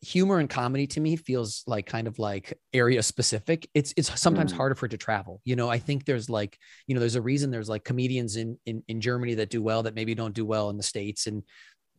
[0.00, 3.68] humor and comedy to me feels like kind of like area specific.
[3.74, 4.56] It's, it's sometimes Mm.
[4.56, 5.40] harder for it to travel.
[5.44, 8.58] You know, I think there's like, you know, there's a reason there's like comedians in,
[8.66, 11.28] in, in Germany that do well that maybe don't do well in the States.
[11.28, 11.44] And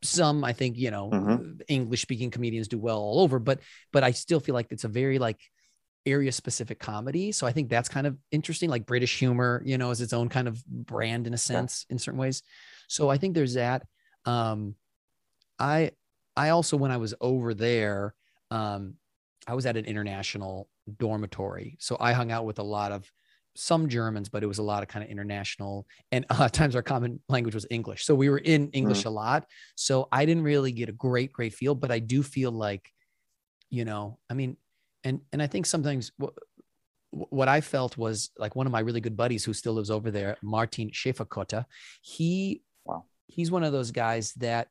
[0.04, 1.62] some, I think, you know, Mhm.
[1.68, 3.60] English speaking comedians do well all over, but,
[3.91, 5.39] but I still feel like it's a very like,
[6.06, 7.32] area specific comedy.
[7.32, 10.28] So i think that's kind of interesting like british humor you know is its own
[10.28, 12.43] kind of brand in a sense in certain ways.
[12.89, 13.88] So i think there's that.
[14.26, 14.76] Um
[15.58, 15.91] i
[16.36, 18.16] i also when i was over there
[18.51, 18.95] um
[19.47, 20.68] i was at an international
[20.99, 21.78] dormitory.
[21.80, 23.10] So i hung out with a lot of
[23.56, 26.51] some germans but it was a lot of kind of international and a lot of
[26.51, 29.45] times our common language was english so we were in english a lot
[29.76, 32.91] so i didn't really get a great great feel but i do feel like
[33.70, 34.58] you know i mean
[35.04, 36.34] and and i think sometimes what
[37.12, 40.10] what I felt was like one of my really good buddies who still lives over
[40.10, 41.66] there, Martin Schäferkotte.
[42.01, 43.06] He Wow.
[43.28, 44.70] he's one of those guys that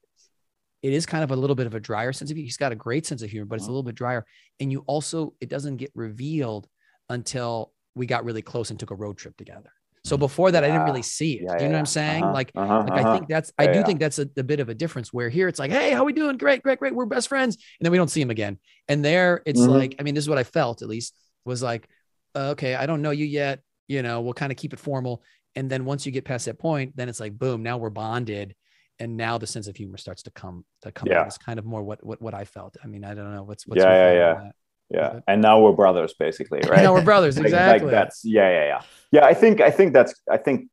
[0.82, 2.46] it is kind of a little bit of a drier sense of humor.
[2.46, 3.74] He's got a great sense of humor, but it's a Mhm.
[3.74, 4.26] little bit drier.
[4.58, 6.68] And you also it doesn't get revealed
[7.08, 9.70] until we got really close and took a road trip together.
[10.04, 11.44] So before that, I didn't really see it.
[11.44, 12.30] Yeah, Do you know yeah, what I'm saying?
[12.30, 13.04] Uh-huh, Like uh-huh, like I uh-huh.
[13.04, 13.84] think that's I Yeah, do yeah.
[13.84, 16.12] think that's a, a bit of a difference where here it's like, hey, how we
[16.12, 16.36] doing?
[16.36, 16.94] Great, great, great.
[16.94, 17.56] We're best friends.
[17.56, 18.58] And then we don't see him again.
[18.88, 19.68] And there it's Mhm.
[19.68, 21.14] like, I mean, this is what I felt at least
[21.44, 21.88] was like,
[22.34, 23.60] uh, okay, I don't know you yet.
[23.86, 25.22] You know, we'll kind of keep it formal.
[25.54, 28.54] And then once you get past that point, then it's like, boom, now we're bonded.
[28.98, 31.20] And now the sense of humor starts to come to come Yeah.
[31.20, 31.26] out.
[31.26, 32.76] It's kind of more what what what I felt.
[32.82, 34.52] I mean, I don't know what's what's Yeah, yeah, yeah.
[34.92, 35.20] Yeah.
[35.26, 36.82] And now we're brothers basically right?
[36.82, 37.86] Now we're brothers, Like- exactly.
[37.86, 38.82] like that's yeah yeah yeah.
[39.12, 40.68] Yeah i think i think that's i think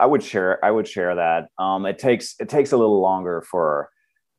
[0.00, 1.48] i would share i would share that.
[1.58, 3.90] Um it takes it takes a little longer for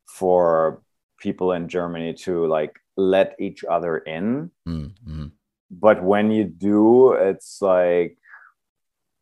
[0.06, 0.82] for
[1.18, 4.50] people in germany to like let each other in.
[4.68, 5.30] Mm, mm.
[5.70, 8.16] but when you do it's like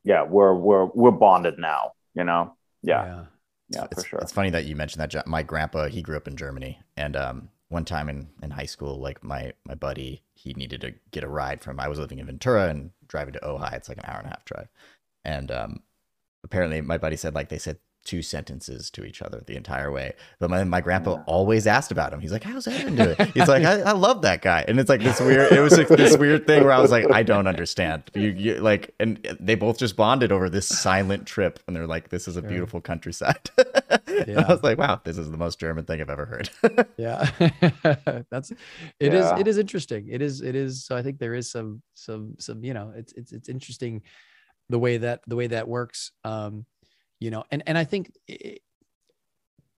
[0.05, 2.55] yeah we're we're we're bonded now you know?
[2.82, 3.24] Yeah.
[3.70, 4.18] Yeah, it's, for sure.
[4.20, 5.26] It's funny that you mentioned that.
[5.26, 8.99] My grandpa, he grew up in Germany, and um, one time in, in high school,
[9.01, 11.81] like my my buddy, he needed to get a ride from.
[11.81, 13.75] I was living in Ventura and driving to Ojai.
[13.75, 14.68] It's like an hour and a half drive,
[15.25, 15.83] and um,
[16.45, 20.12] apparently my buddy said like they said two sentences to each other the entire way.
[20.38, 22.20] But my my grandpa always asked about him.
[22.20, 25.02] He's like, "How's Evan doing?" He's like, I, "I love that guy," and it's like
[25.02, 25.52] this weird.
[25.52, 28.55] It was like this weird thing where I was like, "I don't understand." You, you
[28.57, 32.36] like, and they both just bonded over this silent trip, and they're like, "This is
[32.36, 33.50] a beautiful countryside."
[34.28, 34.44] Yeah.
[34.46, 36.48] I was like, "Wow, this is the most German thing I've ever heard."
[36.96, 37.28] yeah
[38.30, 38.52] that's
[39.00, 39.38] it is Yeah.
[39.38, 42.62] it is interesting it is it is so i think there is some some some
[42.64, 44.02] you know it's it's it's interesting
[44.68, 46.64] the way that the way that works um
[47.25, 48.61] you know and and i think it,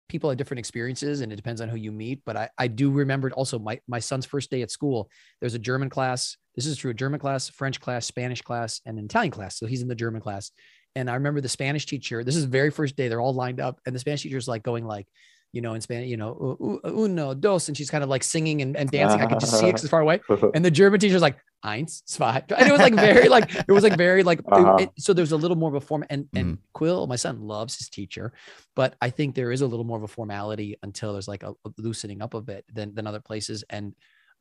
[0.09, 2.91] people have different experiences and it depends on who you meet but i i do
[2.91, 5.09] remember also my my son's first day at school
[5.41, 8.99] there's a german class this is true a german class french class spanish class and
[8.99, 9.57] an italian class.
[9.59, 10.51] So he's in the german class.
[10.97, 13.61] And i remember the spanish teacher this is the very first day they're all lined
[13.61, 15.07] up and the spanish teacher's like going like
[15.53, 18.25] you know in spanish you know "U- u- uno dos and she's kind of like
[18.25, 19.21] singing and, and dancing.
[19.21, 20.21] I could just see it far away.
[20.55, 23.83] And the German teacher's like eins, zwei, and it was like very like it was
[23.83, 24.77] like very like Uh-huh.
[24.79, 26.59] it- so there's a little more of a form and and Mhm.
[26.73, 28.33] Quill, my son, loves his teacher,
[28.75, 31.53] but I think there is a little more of a formality until there's like a,
[31.65, 33.95] a loosening up of it than than other places, and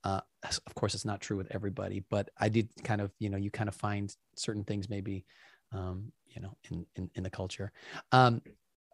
[0.03, 0.21] uh,
[0.67, 3.49] of course it's not true with everybody, but I did kind of you know you
[3.49, 5.25] kind of find certain things maybe
[5.71, 7.71] um, you know in in, in the culture.
[8.11, 8.41] Um,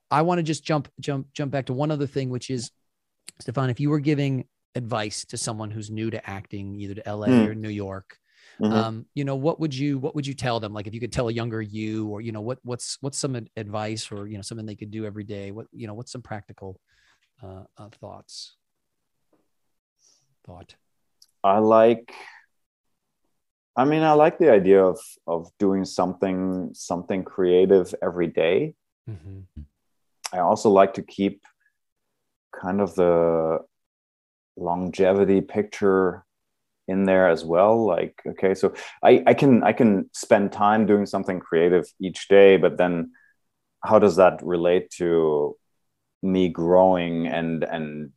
[0.10, 2.72] I want to just jump jump jump back to one other thing, which is
[3.40, 4.46] Stephan, if you were giving
[4.76, 7.48] advice to someone who's new to acting, either to LA Hmm.
[7.48, 8.18] or New York,
[8.60, 8.72] Mhm.
[8.74, 10.74] um, you know, what would you what would you tell them?
[10.74, 13.36] Like if you could tell a younger you, or you know, what what's what's some
[13.58, 15.52] advice, or you know, something they could do every day?
[15.52, 16.80] What you know, what's some practical
[17.44, 18.56] uh, uh, thoughts?
[20.46, 20.76] Thought.
[21.44, 22.14] I like
[23.76, 28.76] I mean I like the idea of of doing something something creative every day.
[29.10, 29.46] Mhm.
[30.34, 31.44] I also like to keep
[32.54, 33.60] kind of the
[34.58, 36.26] longevity picture
[36.88, 38.74] in there as well like okay so
[39.04, 43.12] I, I can i can spend time doing something creative each day but then
[43.84, 45.56] how does that relate to
[46.22, 48.12] me growing and and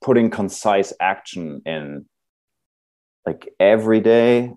[0.00, 2.06] putting concise action in
[3.26, 4.52] like every day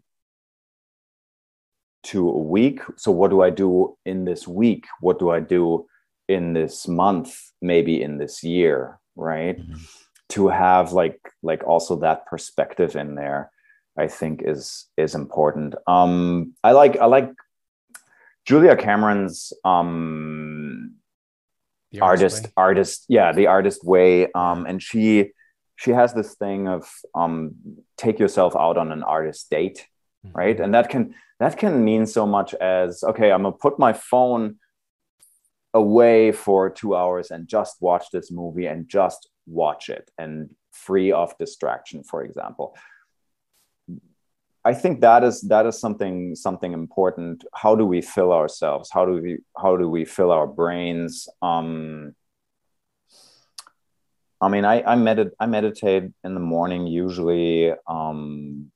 [2.03, 2.81] to a week.
[2.97, 4.85] So what do I do in this week?
[5.01, 5.87] What do I do
[6.33, 7.37] in this month?
[7.61, 9.59] Maybe in this year, right?
[9.59, 9.75] Mm-hmm.
[10.29, 13.51] To have like like also that perspective in there,
[13.97, 15.75] I think is is important.
[15.87, 17.31] Um, I like I like
[18.45, 20.95] Julia Cameron's um
[21.99, 25.31] artist artist, artist yeah the artist way um and she
[25.75, 27.55] she has this thing of um
[27.97, 29.87] take yourself out on an artist date
[30.25, 30.37] mm-hmm.
[30.37, 33.91] right and that can that can mean so much as okay i'm gonna put my
[33.91, 34.55] phone
[35.73, 41.11] away for two hours and just watch this movie and just watch it and free
[41.11, 42.75] of distraction for example.
[44.63, 47.43] I think that is that is something something important.
[47.53, 48.91] How do we fill ourselves?
[48.91, 51.27] How do we how do we fill our brains?
[51.41, 52.15] Um
[54.39, 58.71] i mean i i, medit- I meditate in the morning usually um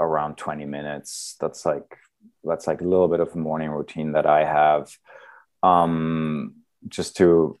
[0.00, 1.36] around 20 minutes.
[1.40, 1.96] That's like
[2.42, 4.90] that's like a little bit of a morning routine that i have
[5.62, 6.54] um
[6.88, 7.58] just to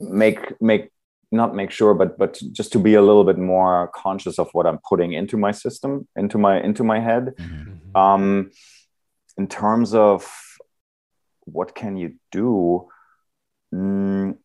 [0.00, 0.90] make make
[1.32, 4.66] not make sure but but just to be a little bit more conscious of what
[4.66, 7.96] i'm putting into my system into my into my head mm-hmm.
[7.96, 8.50] um
[9.36, 10.28] in terms of
[11.44, 12.88] what can you do
[13.72, 14.36] mm,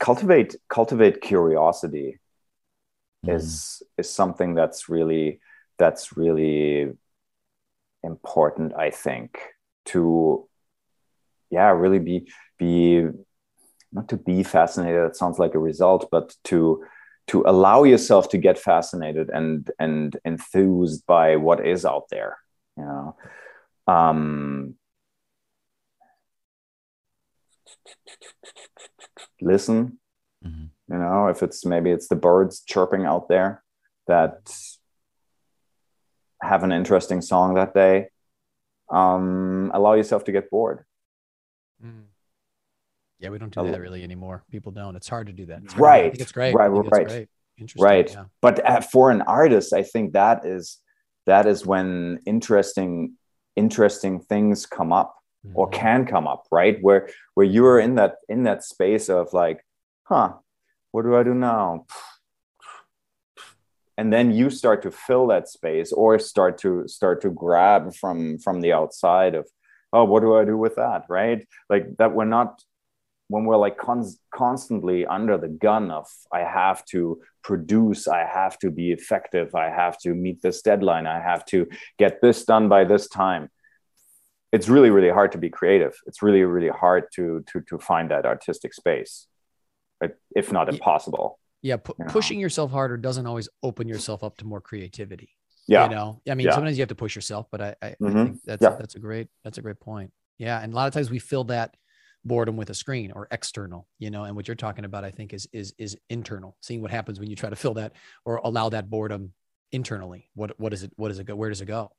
[0.00, 2.18] cultivate cultivate curiosity
[3.24, 3.34] mm.
[3.34, 5.40] is is something that's really
[5.78, 6.90] that's really
[8.02, 9.38] important i think
[9.84, 10.48] to
[11.54, 12.16] yeah really be
[12.58, 13.06] be
[13.92, 16.84] not to be fascinated that sounds like a result but to
[17.26, 22.36] to allow yourself to get fascinated and and enthused by what is out there
[22.76, 23.16] you know
[23.86, 24.74] um
[29.40, 29.98] listen
[30.44, 30.66] mm-hmm.
[30.92, 33.62] you know if it's maybe it's the birds chirping out there
[34.06, 34.36] that
[36.42, 38.08] have an interesting song that day
[38.90, 40.84] um allow yourself to get bored
[41.84, 42.04] mm.
[43.20, 44.44] Yeah, we don't do that really anymore.
[44.50, 44.96] People don't.
[44.96, 45.62] It's hard to do that.
[45.64, 46.14] It's right.
[46.14, 46.54] it's great.
[46.54, 46.68] Right.
[46.68, 47.06] Right.
[47.06, 47.28] Great.
[47.56, 47.82] Interesting.
[47.82, 48.10] Right.
[48.10, 48.24] Yeah.
[48.42, 50.78] But uh, for an artist, I think that is
[51.26, 53.14] that is when interesting
[53.56, 55.14] interesting things come up
[55.46, 55.56] mm-hmm.
[55.56, 56.44] or can come up.
[56.50, 56.78] Right.
[56.82, 59.64] Where where you're in that in that space of like,
[60.02, 60.34] huh,
[60.90, 61.86] what do I do now?
[63.96, 68.38] and then you start to fill that space or start to start to grab from
[68.38, 69.48] from the outside of
[69.94, 71.40] oh what do i do with that right?
[71.70, 72.50] Like that we're not
[73.28, 77.00] when we're like con- constantly under the gun of i have to
[77.42, 81.66] produce i have to be effective i have to meet this deadline i have to
[81.98, 83.48] get this done by this time.
[84.56, 85.94] It's really really hard to be creative.
[86.08, 89.26] It's really really hard to to to find that artistic space
[90.40, 91.26] if not impossible.
[91.62, 92.12] yeah pu- you know?
[92.12, 95.30] pushing yourself harder doesn't always open yourself up to more creativity
[95.66, 96.54] yeah you know i mean yeah.
[96.54, 98.06] sometimes you have to push yourself but i i, mm-hmm.
[98.06, 98.76] I think that's yeah.
[98.78, 101.44] that's a great that's a great point yeah and a lot of times we fill
[101.44, 101.76] that
[102.24, 105.32] boredom with a screen or external you know and what you're talking about i think
[105.32, 107.92] is is is internal seeing what happens when you try to fill that
[108.24, 109.32] or allow that boredom
[109.72, 111.90] internally what what is it what does it go where does it go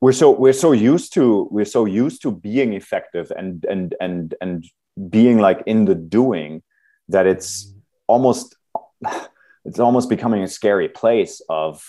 [0.00, 4.34] we're so we're so used to we're so used to being effective and and and
[4.40, 4.64] and
[5.10, 6.62] being like in the doing
[7.08, 7.78] that it's mm-hmm.
[8.08, 8.56] almost
[9.64, 11.82] it's almost becoming a scary place of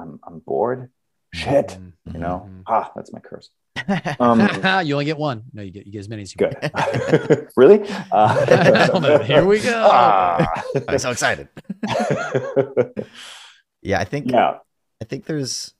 [0.00, 0.90] i'm, I'm bored
[1.32, 2.14] shit mm-hmm.
[2.14, 2.62] you know mm-hmm.
[2.66, 3.50] ah that's my curse
[4.20, 4.40] um,
[4.84, 5.44] you only get one.
[5.52, 6.56] No, you get you get as many as you good.
[6.74, 7.48] want.
[7.56, 7.88] really?
[8.10, 9.88] Uh, Here we go.
[9.90, 10.46] Ah.
[10.88, 11.48] I'm so excited.
[13.82, 14.30] yeah, I think.
[14.30, 14.58] Yeah,
[15.00, 15.74] I think there's.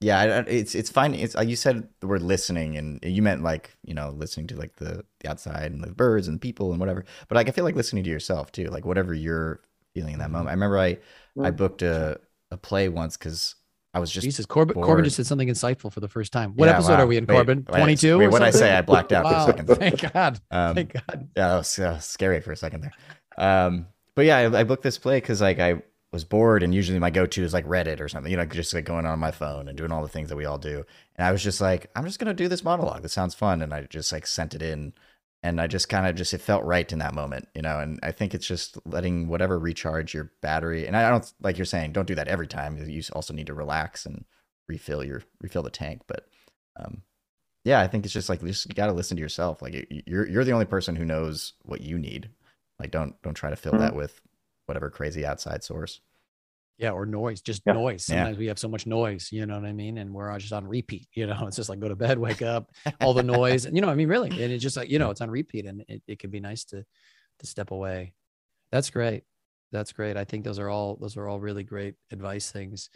[0.00, 1.14] Yeah, it's it's fine.
[1.14, 4.76] It's you said the word listening, and you meant like you know listening to like
[4.76, 7.06] the, the outside and the birds and people and whatever.
[7.28, 9.60] But like I feel like listening to yourself too, like whatever you're
[9.94, 10.48] feeling in that moment.
[10.48, 10.98] I remember I
[11.42, 12.20] I booked a
[12.50, 13.54] a play once because
[13.94, 14.44] I was just Jesus.
[14.44, 16.52] Corbin, Corbin just said something insightful for the first time.
[16.56, 17.02] What yeah, episode wow.
[17.02, 17.64] are we in, Corbin?
[17.64, 18.18] Twenty two.
[18.18, 18.76] Wait, what I say?
[18.76, 19.44] I blacked out wow.
[19.44, 19.66] for a second.
[19.78, 20.40] Thank God.
[20.50, 21.28] Um, Thank God.
[21.36, 22.92] Yeah, that was uh, scary for a second there.
[23.38, 23.86] Um,
[24.16, 25.82] but yeah, I, I booked this play because like I
[26.12, 28.30] was bored, and usually my go to is like Reddit or something.
[28.30, 30.44] You know, just like going on my phone and doing all the things that we
[30.44, 30.84] all do.
[31.14, 33.02] And I was just like, I'm just gonna do this monologue.
[33.02, 34.92] This sounds fun, and I just like sent it in
[35.44, 37.78] and I just kind of just it felt right in that moment, you know.
[37.78, 40.86] And I think it's just letting whatever recharge your battery.
[40.86, 42.78] And I don't like you're saying, don't do that every time.
[42.88, 44.24] You also need to relax and
[44.68, 46.00] refill your refill the tank.
[46.06, 46.28] But
[46.80, 47.02] um,
[47.62, 49.60] yeah, I think it's just like you just got to listen to yourself.
[49.60, 52.30] Like you're you're the only person who knows what you need.
[52.80, 53.82] Like don't don't try to fill mm-hmm.
[53.82, 54.22] that with
[54.64, 56.00] whatever crazy outside source.
[56.78, 57.72] Yeah, or noise, just yeah.
[57.74, 58.04] noise.
[58.06, 58.38] Sometimes yeah.
[58.40, 59.96] we have so much noise, you know what I mean?
[59.98, 62.70] And we're just on repeat, you know, it's just like go to bed, wake up,
[63.00, 63.64] all the noise.
[63.64, 64.30] And you know, I mean, really.
[64.30, 66.64] And it's just like, you know, it's on repeat and it, it can be nice
[66.66, 66.84] to
[67.40, 68.12] to step away.
[68.72, 69.22] That's great.
[69.72, 70.16] That's great.
[70.16, 72.90] I think those are all those are all really great advice things.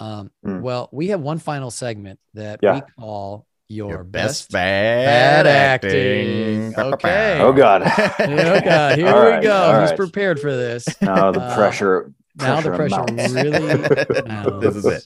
[0.00, 0.62] Um, Mm.
[0.62, 2.74] Well, we have one final segment that Yeah.
[2.76, 4.48] we call your, Your best.
[4.48, 5.46] best bad, bad
[5.84, 6.72] acting.
[6.74, 6.84] acting.
[6.94, 7.38] Okay.
[7.40, 7.82] Oh God.
[7.84, 9.54] Oh, God, here All we right, go.
[9.54, 9.96] all Who's right.
[9.96, 10.86] prepared for this?
[11.00, 12.12] Now the Uh, pressure.
[12.42, 13.32] Now the pressure mounts.
[13.32, 14.64] really mounts.
[14.64, 15.04] This is it.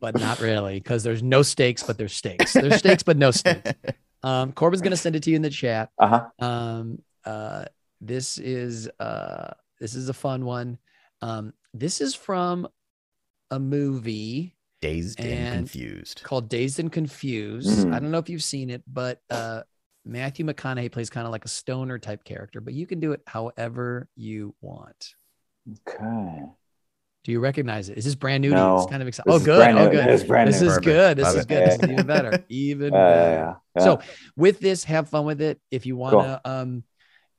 [0.00, 2.52] but not really because there's no stakes, but there's stakes.
[2.52, 3.72] There's stakes, but no stakes.
[4.22, 5.90] Um, Corbin's gonna send it to you in the chat.
[5.98, 6.08] Uh
[6.40, 6.44] huh.
[6.44, 7.66] Um, uh,
[8.00, 10.78] this is uh, this is a fun one.
[11.22, 12.66] Um, this is from
[13.52, 16.22] a movie Dazed and, And- confused.
[16.24, 17.86] called Dazed and Confused.
[17.86, 17.94] Mm.
[17.94, 19.62] I don't know if you've seen it, but uh,
[20.04, 23.20] Matthew McConaughey plays kind of like a stoner type character, but you can do it
[23.28, 25.14] however you want.
[25.88, 26.42] Okay.
[27.26, 27.98] Do you recognize it?
[27.98, 28.74] Is this brand new to No.
[28.76, 28.82] you?
[28.82, 29.32] It's kind of exciting.
[29.32, 29.56] Oh, good.
[29.56, 29.90] brand Oh, new.
[29.90, 30.06] good.
[30.10, 30.68] It's brand This new.
[30.68, 31.18] is good.
[31.18, 31.48] This Love is it.
[31.48, 31.66] good.
[31.66, 32.44] This is even better.
[32.48, 33.20] Even Yeah, better.
[33.32, 33.82] yeah, yeah, yeah.
[33.82, 34.00] So
[34.36, 35.60] with this, have fun with it.
[35.72, 36.22] If you want Cool.
[36.22, 36.84] to, um,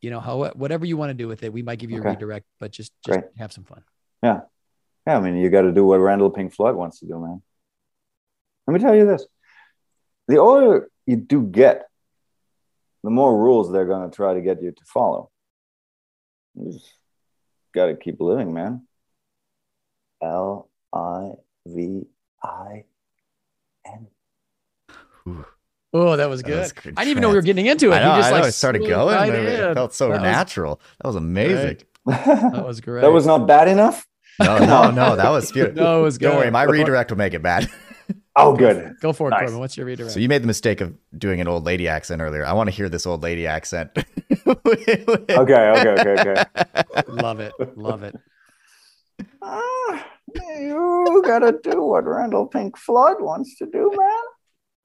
[0.01, 2.05] you know, how whatever you want to do with it, we might give you a
[2.05, 3.31] redirect, but just just Great.
[3.37, 3.81] have some fun.
[4.21, 4.41] Yeah,
[5.07, 7.41] Yeah, I mean, you got to do what Randall Pink Floyd wants to do, man.
[8.67, 9.25] Let me tell you this:
[10.27, 11.87] the older you do get,
[13.05, 15.31] the more rules they're going to try to get you to follow.
[16.55, 16.91] You just
[17.73, 18.85] got to keep living, man.
[20.21, 21.31] L I
[21.65, 22.03] V
[22.43, 22.83] I
[23.85, 24.07] N.
[25.93, 26.59] Oh, that was that good.
[26.59, 27.95] was good I didn't even know we were getting into it.
[27.95, 29.15] I know, you just I know, like it started going.
[29.15, 30.81] right and it felt so That was- natural.
[31.01, 31.77] that was amazing.
[32.05, 33.01] That was great.
[33.01, 34.07] that was not bad enough.
[34.39, 35.83] No, no, no, that was beautiful.
[35.83, 36.27] no, it was good.
[36.29, 37.69] Don't worry, my redirect will make it bad.
[38.39, 38.93] Oh, good.
[39.01, 39.39] Go for it, Nice.
[39.45, 39.57] Corbin.
[39.59, 40.13] What's your redirect?
[40.13, 42.45] So you made the mistake of doing an old lady accent earlier.
[42.45, 43.89] I want to hear this old lady accent.
[43.95, 46.43] okay, Okay, okay, okay, okay.
[47.07, 47.51] Love it.
[47.75, 48.15] Love it.
[49.41, 54.23] Ah, you gotta do what Randall Pink Floyd wants to do, man.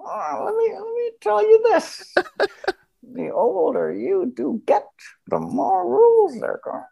[0.00, 2.14] Ah, let me let me tell you this:
[3.14, 4.86] the older you do get,
[5.28, 6.84] the more rules they're going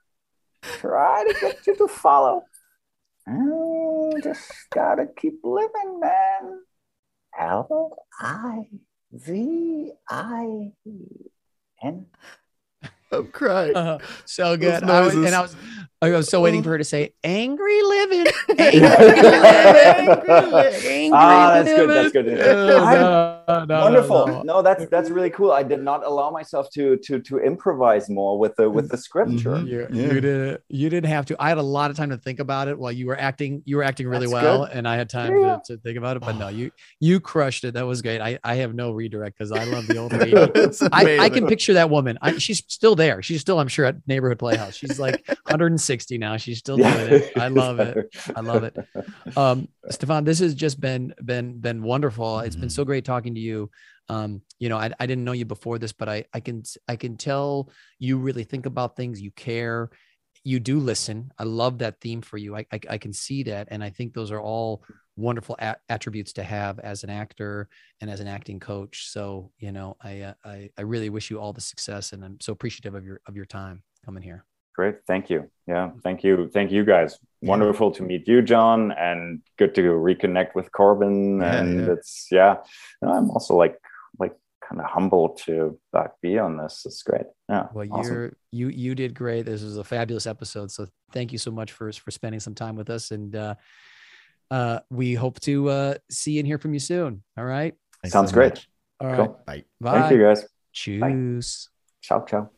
[0.62, 2.44] to try to get you to follow.
[3.26, 6.62] You just gotta keep living, man.
[7.38, 8.66] L I
[9.12, 10.72] V I
[11.82, 12.06] N.
[13.12, 13.76] I'm crying.
[13.76, 14.82] Uh, so good.
[14.84, 15.34] I was, and.
[15.34, 15.56] I was,
[16.02, 18.26] I was so waiting for her to say "angry living."
[18.58, 18.80] Angry
[21.12, 21.90] Ah, that's good.
[21.90, 22.26] That's good.
[22.40, 24.26] Oh, no, no, no, Wonderful.
[24.26, 24.42] no.
[24.42, 25.52] No, that's that's really cool.
[25.52, 29.50] I did not allow myself to to to improvise more with the with the scripture.
[29.56, 29.66] Mhm.
[29.68, 30.12] You, Yeah.
[30.14, 30.60] you didn't.
[30.68, 31.36] You didn't have to.
[31.38, 33.60] I had a lot of time to think about it while you were acting.
[33.66, 34.76] You were acting really That's well, good.
[34.76, 35.58] and I had time Yeah.
[35.66, 36.20] to, to think about it.
[36.20, 36.70] But no, you
[37.00, 37.74] you crushed it.
[37.74, 38.22] That was great.
[38.22, 40.34] I I have no redirect because I love the old lady.
[40.92, 42.18] I, I can picture that woman.
[42.22, 43.20] I, she's still there.
[43.20, 44.76] She's still, I'm sure, at Neighborhood Playhouse.
[44.76, 46.36] She's like 160 now.
[46.36, 47.32] She's still doing it.
[47.36, 47.96] I love it.
[48.34, 48.76] I love it.
[49.36, 52.40] Um, Stephan, this has just been been been wonderful.
[52.40, 52.72] It's been Mhm.
[52.72, 53.70] so great talking to you.
[54.08, 56.96] Um, you know, I, I didn't know you before this, but I I can I
[56.96, 59.20] can tell you really think about things.
[59.20, 59.90] You care.
[60.42, 61.30] You do listen.
[61.38, 62.56] I love that theme for you.
[62.56, 64.82] I I, I can see that, and I think those are all
[65.16, 67.68] wonderful a- attributes to have as an actor
[68.00, 69.08] and as an acting coach.
[69.10, 72.38] So you know, I, uh, I I really wish you all the success, and I'm
[72.40, 74.44] so appreciative of your of your time coming here.
[74.74, 74.96] Great.
[75.06, 75.50] Thank you.
[75.66, 75.90] Yeah.
[76.02, 76.48] Thank you.
[76.52, 77.18] Thank you guys.
[77.42, 81.40] Wonderful to meet you, John, and good to reconnect with Corbin.
[81.40, 81.92] Yeah, and yeah.
[81.92, 82.56] it's yeah.
[83.00, 83.78] No, I'm also like
[84.18, 84.34] like
[84.66, 86.82] kind of humbled to like, be on this.
[86.84, 87.24] It's great.
[87.48, 87.68] Yeah.
[87.72, 88.12] Well, awesome.
[88.12, 89.46] you're you you did great.
[89.46, 90.70] This was a fabulous episode.
[90.70, 93.54] So thank you so much for for spending some time with us, and uh,
[94.50, 97.22] uh, we hope to uh, see and hear from you soon.
[97.38, 97.74] All right.
[98.02, 98.66] Thanks Sounds so great.
[99.00, 99.16] All right.
[99.16, 99.40] Cool.
[99.46, 99.64] Bye.
[99.80, 100.00] Bye.
[100.00, 100.46] Thank you guys.
[100.72, 101.68] Choose.
[102.02, 102.50] Ciao, ciao.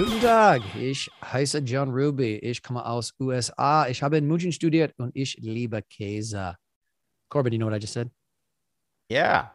[0.00, 2.36] Guten Tag, ich heiße John Ruby.
[2.36, 3.86] Ich komme aus USA.
[3.86, 6.56] Ich habe in München studiert und ich liebe Käse.
[7.28, 8.10] Corbin, you know what I just said?
[9.12, 9.50] Yeah.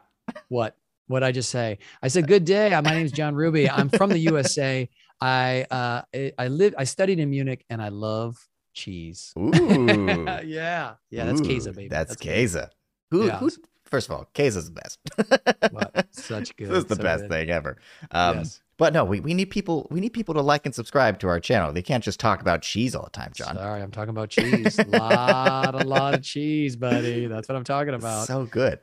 [0.48, 0.76] What?
[1.08, 1.78] What I just say?
[2.00, 2.70] I said, "Good day.
[2.70, 3.68] My name is John Ruby.
[3.68, 4.88] I'm from the USA.
[5.20, 6.76] I uh, I, I live.
[6.78, 8.36] I studied in Munich, and I love
[8.72, 9.34] cheese.
[9.36, 9.50] Ooh.
[10.44, 11.24] yeah, yeah.
[11.24, 11.88] That's Käse, baby.
[11.88, 12.14] That's.
[12.14, 12.68] Käse.
[13.10, 13.38] Who, Yeah.
[13.38, 13.50] who,
[13.84, 15.00] first of all, Käse is the best.
[15.72, 16.06] What?
[16.12, 16.68] Such good.
[16.70, 17.30] This is the so best good.
[17.30, 17.78] thing ever.
[18.12, 18.60] Um, Yes.
[18.78, 19.86] But no, we, we need people.
[19.90, 21.72] We need people to like and subscribe to our channel.
[21.72, 23.56] They can't just talk about cheese all the time, John.
[23.56, 24.78] Sorry, I'm talking about cheese.
[24.88, 27.26] lot, a lot of cheese, buddy.
[27.26, 28.26] That's what I'm talking about.
[28.26, 28.80] So good.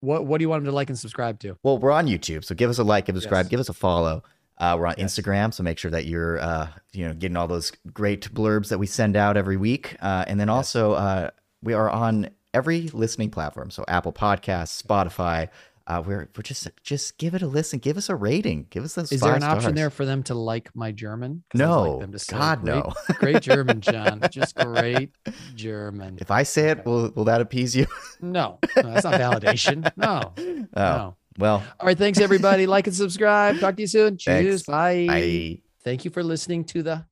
[0.00, 1.56] what What do you want them to like and subscribe to?
[1.62, 3.50] Well, we're on YouTube, so give us a like, give us a subscribe, Yes.
[3.50, 4.22] give us a follow.
[4.58, 5.14] Uh, we're on Yes.
[5.18, 8.78] Instagram, so make sure that you're, uh, you know, getting all those great blurbs that
[8.78, 9.96] we send out every week.
[10.00, 11.30] Uh, and then also, uh,
[11.62, 15.48] we are on every listening platform, so Apple Podcasts, Spotify.
[15.86, 18.94] Uh, we're we're just just give it a listen, give us a rating, give us
[18.94, 19.10] those.
[19.12, 21.42] Is there five an option there for them to like my German?
[21.54, 22.92] I'd like No, them say, God "Great- no.
[23.14, 24.20] Great German, John.
[24.30, 25.10] Just great
[25.54, 26.18] German.
[26.20, 27.86] If I say it, will will that appease you?
[28.20, 29.90] No, no, that's not validation.
[29.96, 31.16] No, Oh, no.
[31.38, 31.98] well, All right.
[31.98, 32.66] Thanks, everybody.
[32.66, 33.58] Like and subscribe.
[33.58, 34.16] Talk to you soon.
[34.18, 34.62] Cheers.
[34.64, 35.06] Bye.
[35.10, 35.58] I.
[35.84, 37.04] Thank you for listening to the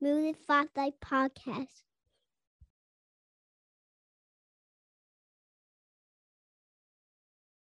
[0.00, 1.85] Moving Spotlight Podcast.